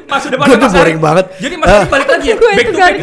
[0.06, 1.26] Masa depan Gua Mas tuh boring banget.
[1.36, 1.86] Jadi Mas Ari Ah.
[1.88, 2.36] balik lagi ya.
[2.36, 2.94] Gue back itu to back.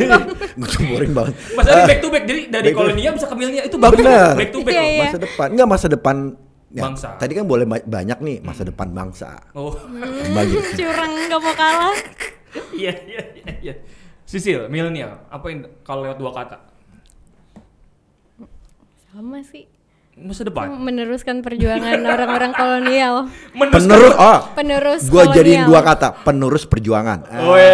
[0.56, 1.34] Gue tuh boring banget.
[1.52, 2.24] Mas Ari Ah, back to back.
[2.24, 4.06] Jadi dari kolonial bisa ke milenial itu bagus.
[4.34, 4.74] Back to back.
[4.74, 5.02] Iya, iya.
[5.04, 5.48] Masa depan.
[5.52, 6.16] Enggak masa depan.
[6.72, 7.08] Ya, Bangsa.
[7.16, 9.40] Tadi kan boleh ba- banyak nih masa depan bangsa.
[9.54, 9.72] Oh.
[10.30, 10.56] Bagi.
[10.74, 11.96] Curang nggak mau kalah.
[12.72, 13.74] Iya iya iya iya.
[14.24, 15.28] Sisil, milenial.
[15.28, 16.58] Apa yang kalau lewat dua kata?
[19.06, 19.68] Sama sih.
[20.16, 20.72] Masa depan.
[20.80, 23.28] Meneruskan perjuangan orang-orang kolonial.
[23.52, 24.16] Penerus.
[24.16, 24.40] Oh.
[24.56, 25.36] Penerus Gua kolonial.
[25.36, 26.08] jadiin dua kata.
[26.24, 27.28] Penerus perjuangan.
[27.28, 27.52] Ah.
[27.52, 27.68] Weh,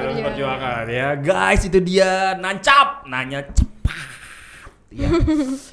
[0.00, 0.24] perjuangan.
[0.32, 1.08] perjuangan ya.
[1.20, 3.66] Guys, itu dia nancap, nanya cepat.
[4.88, 5.08] Ya.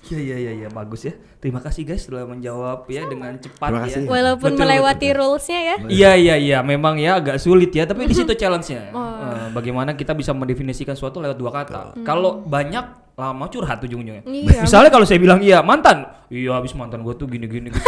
[0.05, 1.15] Iya iya iya ya, bagus ya.
[1.41, 4.05] Terima kasih guys telah menjawab ya dengan cepat Terima ya.
[4.05, 5.17] Walaupun Betul, melewati betul.
[5.17, 5.75] rulesnya ya.
[5.87, 8.91] Iya iya iya, memang ya agak sulit ya, tapi di situ challenge-nya.
[8.93, 9.01] Oh.
[9.01, 11.97] Eh, bagaimana kita bisa mendefinisikan suatu lewat dua kata.
[12.03, 14.27] Kalau banyak lama curhat ujung-ujungnya.
[14.27, 14.67] Iya.
[14.67, 17.87] Misalnya kalau saya bilang iya mantan, iya habis mantan gue tuh gini gini gitu.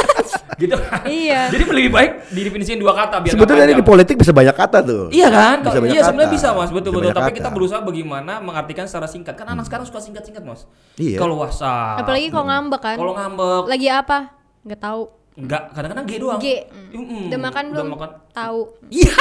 [0.55, 0.75] gitu.
[1.03, 1.51] Iya.
[1.51, 3.79] Jadi lebih baik didefinisikan dua kata biar Sebetulnya panjang.
[3.83, 5.03] di politik bisa banyak kata tuh.
[5.11, 5.57] Iya kan?
[5.67, 7.01] Bisa iya sebenarnya bisa mas, betul Bisa betul.
[7.11, 7.37] banyak Tapi kata.
[7.43, 9.35] kita berusaha bagaimana mengartikan secara singkat.
[9.35, 10.63] Kan anak sekarang suka singkat-singkat mas.
[10.95, 11.19] Iya.
[11.19, 12.07] Kalau WhatsApp.
[12.07, 12.95] Apalagi kalau ngambek kan.
[12.95, 13.63] Kalau ngambek.
[13.67, 14.17] Lagi apa?
[14.63, 15.03] Nggak tahu.
[15.37, 16.39] Enggak, kadang-kadang G doang.
[16.41, 16.47] G.
[16.91, 17.29] Mm-mm.
[17.29, 17.87] Udah makan belum?
[17.93, 18.09] makan.
[18.33, 18.59] Tahu.
[18.89, 19.13] Iya.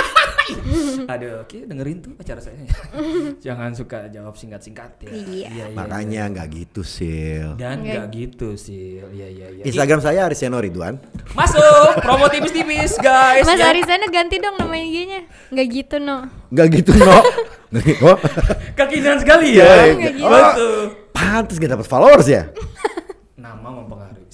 [1.12, 2.56] Aduh, oke dengerin tuh acara saya.
[3.44, 5.10] Jangan suka jawab singkat-singkat ya.
[5.12, 5.48] Iya.
[5.50, 7.58] iya, Makanya nggak gitu sil.
[7.58, 7.92] Dan Nggak.
[7.92, 9.02] enggak gitu sih.
[9.02, 9.62] Iya iya iya.
[9.66, 10.96] Instagram saya Ariseno Ridwan.
[11.34, 13.44] Masuk promo tipis-tipis guys.
[13.44, 13.68] Mas ya.
[13.68, 15.20] Arisana ganti dong nama IG-nya.
[15.50, 16.30] Nggak gitu no.
[16.48, 17.18] Nggak gitu no.
[17.76, 18.00] Gitu.
[18.00, 18.16] Oh.
[18.72, 19.92] Kekinian sekali Iya, ya.
[19.92, 20.30] nggak gitu.
[20.32, 20.80] Betul.
[21.12, 22.48] Pantes gak dapat followers ya.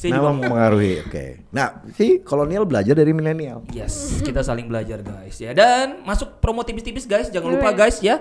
[0.02, 0.92] Saya Nama juga mempengaruhi.
[1.06, 1.46] Oke.
[1.54, 3.62] Nah, si kolonial belajar dari milenial.
[3.70, 5.54] Yes, kita saling belajar guys ya.
[5.54, 8.18] Dan masuk promo tipis-tipis guys, jangan lupa guys ya.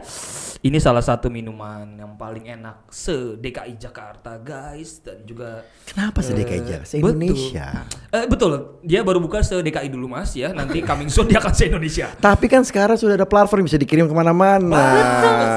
[0.62, 6.38] Ini salah satu minuman yang paling enak se DKI Jakarta guys dan juga Kenapa se
[6.38, 6.86] DKI eh, Jakarta?
[6.86, 7.18] Se betul.
[7.18, 7.68] Indonesia.
[8.14, 8.52] Eh, betul,
[8.86, 10.54] dia baru buka se DKI dulu mas ya.
[10.54, 12.14] Nanti coming soon dia akan se Indonesia.
[12.30, 14.86] Tapi kan sekarang sudah ada platform bisa dikirim ke mana-mana.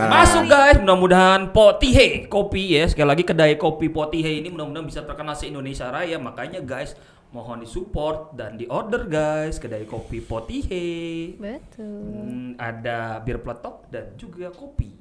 [0.09, 2.89] Masuk guys, mudah-mudahan Potihe kopi ya.
[2.89, 6.17] Sekali lagi kedai kopi Potihe ini mudah-mudahan bisa terkenal se Indonesia Raya.
[6.17, 6.97] Makanya guys,
[7.35, 10.87] mohon disupport dan diorder guys kedai kopi Potihe.
[11.35, 11.99] Betul.
[12.07, 14.95] Hmm, ada bir peletok dan juga kopi.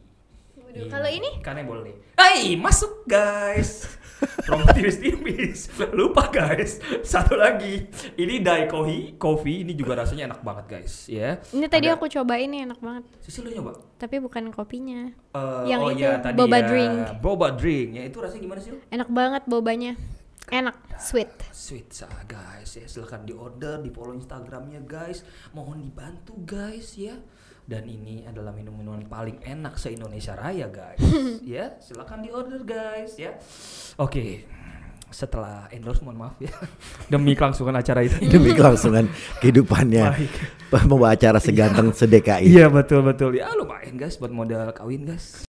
[0.57, 1.29] Waduh, kalau ini?
[1.39, 1.93] Kan yang boleh.
[2.17, 3.85] Hai, masuk guys.
[4.47, 5.69] Promo tipis-tipis.
[5.93, 6.81] Lupa guys.
[7.03, 7.85] Satu lagi.
[8.15, 9.61] Ini Dai Kohi, Coffee.
[9.61, 11.05] Ini juga rasanya enak banget guys.
[11.05, 11.37] Ya.
[11.53, 13.03] Ini tadi Ada- aku cobain nih enak banget.
[13.21, 13.77] Sisi lu nyoba?
[14.01, 15.11] Tapi bukan kopinya.
[15.35, 16.65] Eh, Yang oh itu, iya, tadi boba ya.
[16.65, 16.95] drink.
[17.21, 17.89] Boba drink.
[17.93, 18.71] Ya itu rasanya gimana sih?
[18.89, 19.93] Enak banget bobanya.
[20.51, 21.31] Enak, sweet.
[21.55, 22.75] Sweet sah guys.
[22.75, 25.23] Ya silahkan di order di follow instagramnya guys.
[25.55, 27.15] Mohon dibantu guys ya.
[27.63, 30.99] Dan ini adalah minum-minuman paling enak se Indonesia Raya guys.
[31.43, 33.39] Ya silahkan di order guys ya.
[33.95, 34.43] Oke
[35.13, 36.49] setelah endorse mohon maaf ya.
[37.13, 39.05] Demi kelangsungan acara itu Demi kelangsungan
[39.39, 40.09] kehidupannya.
[40.73, 42.49] Membawa acara seganteng sedekai.
[42.49, 43.37] iya betul betul.
[43.37, 45.45] Ya lumayan guys buat modal kawin guys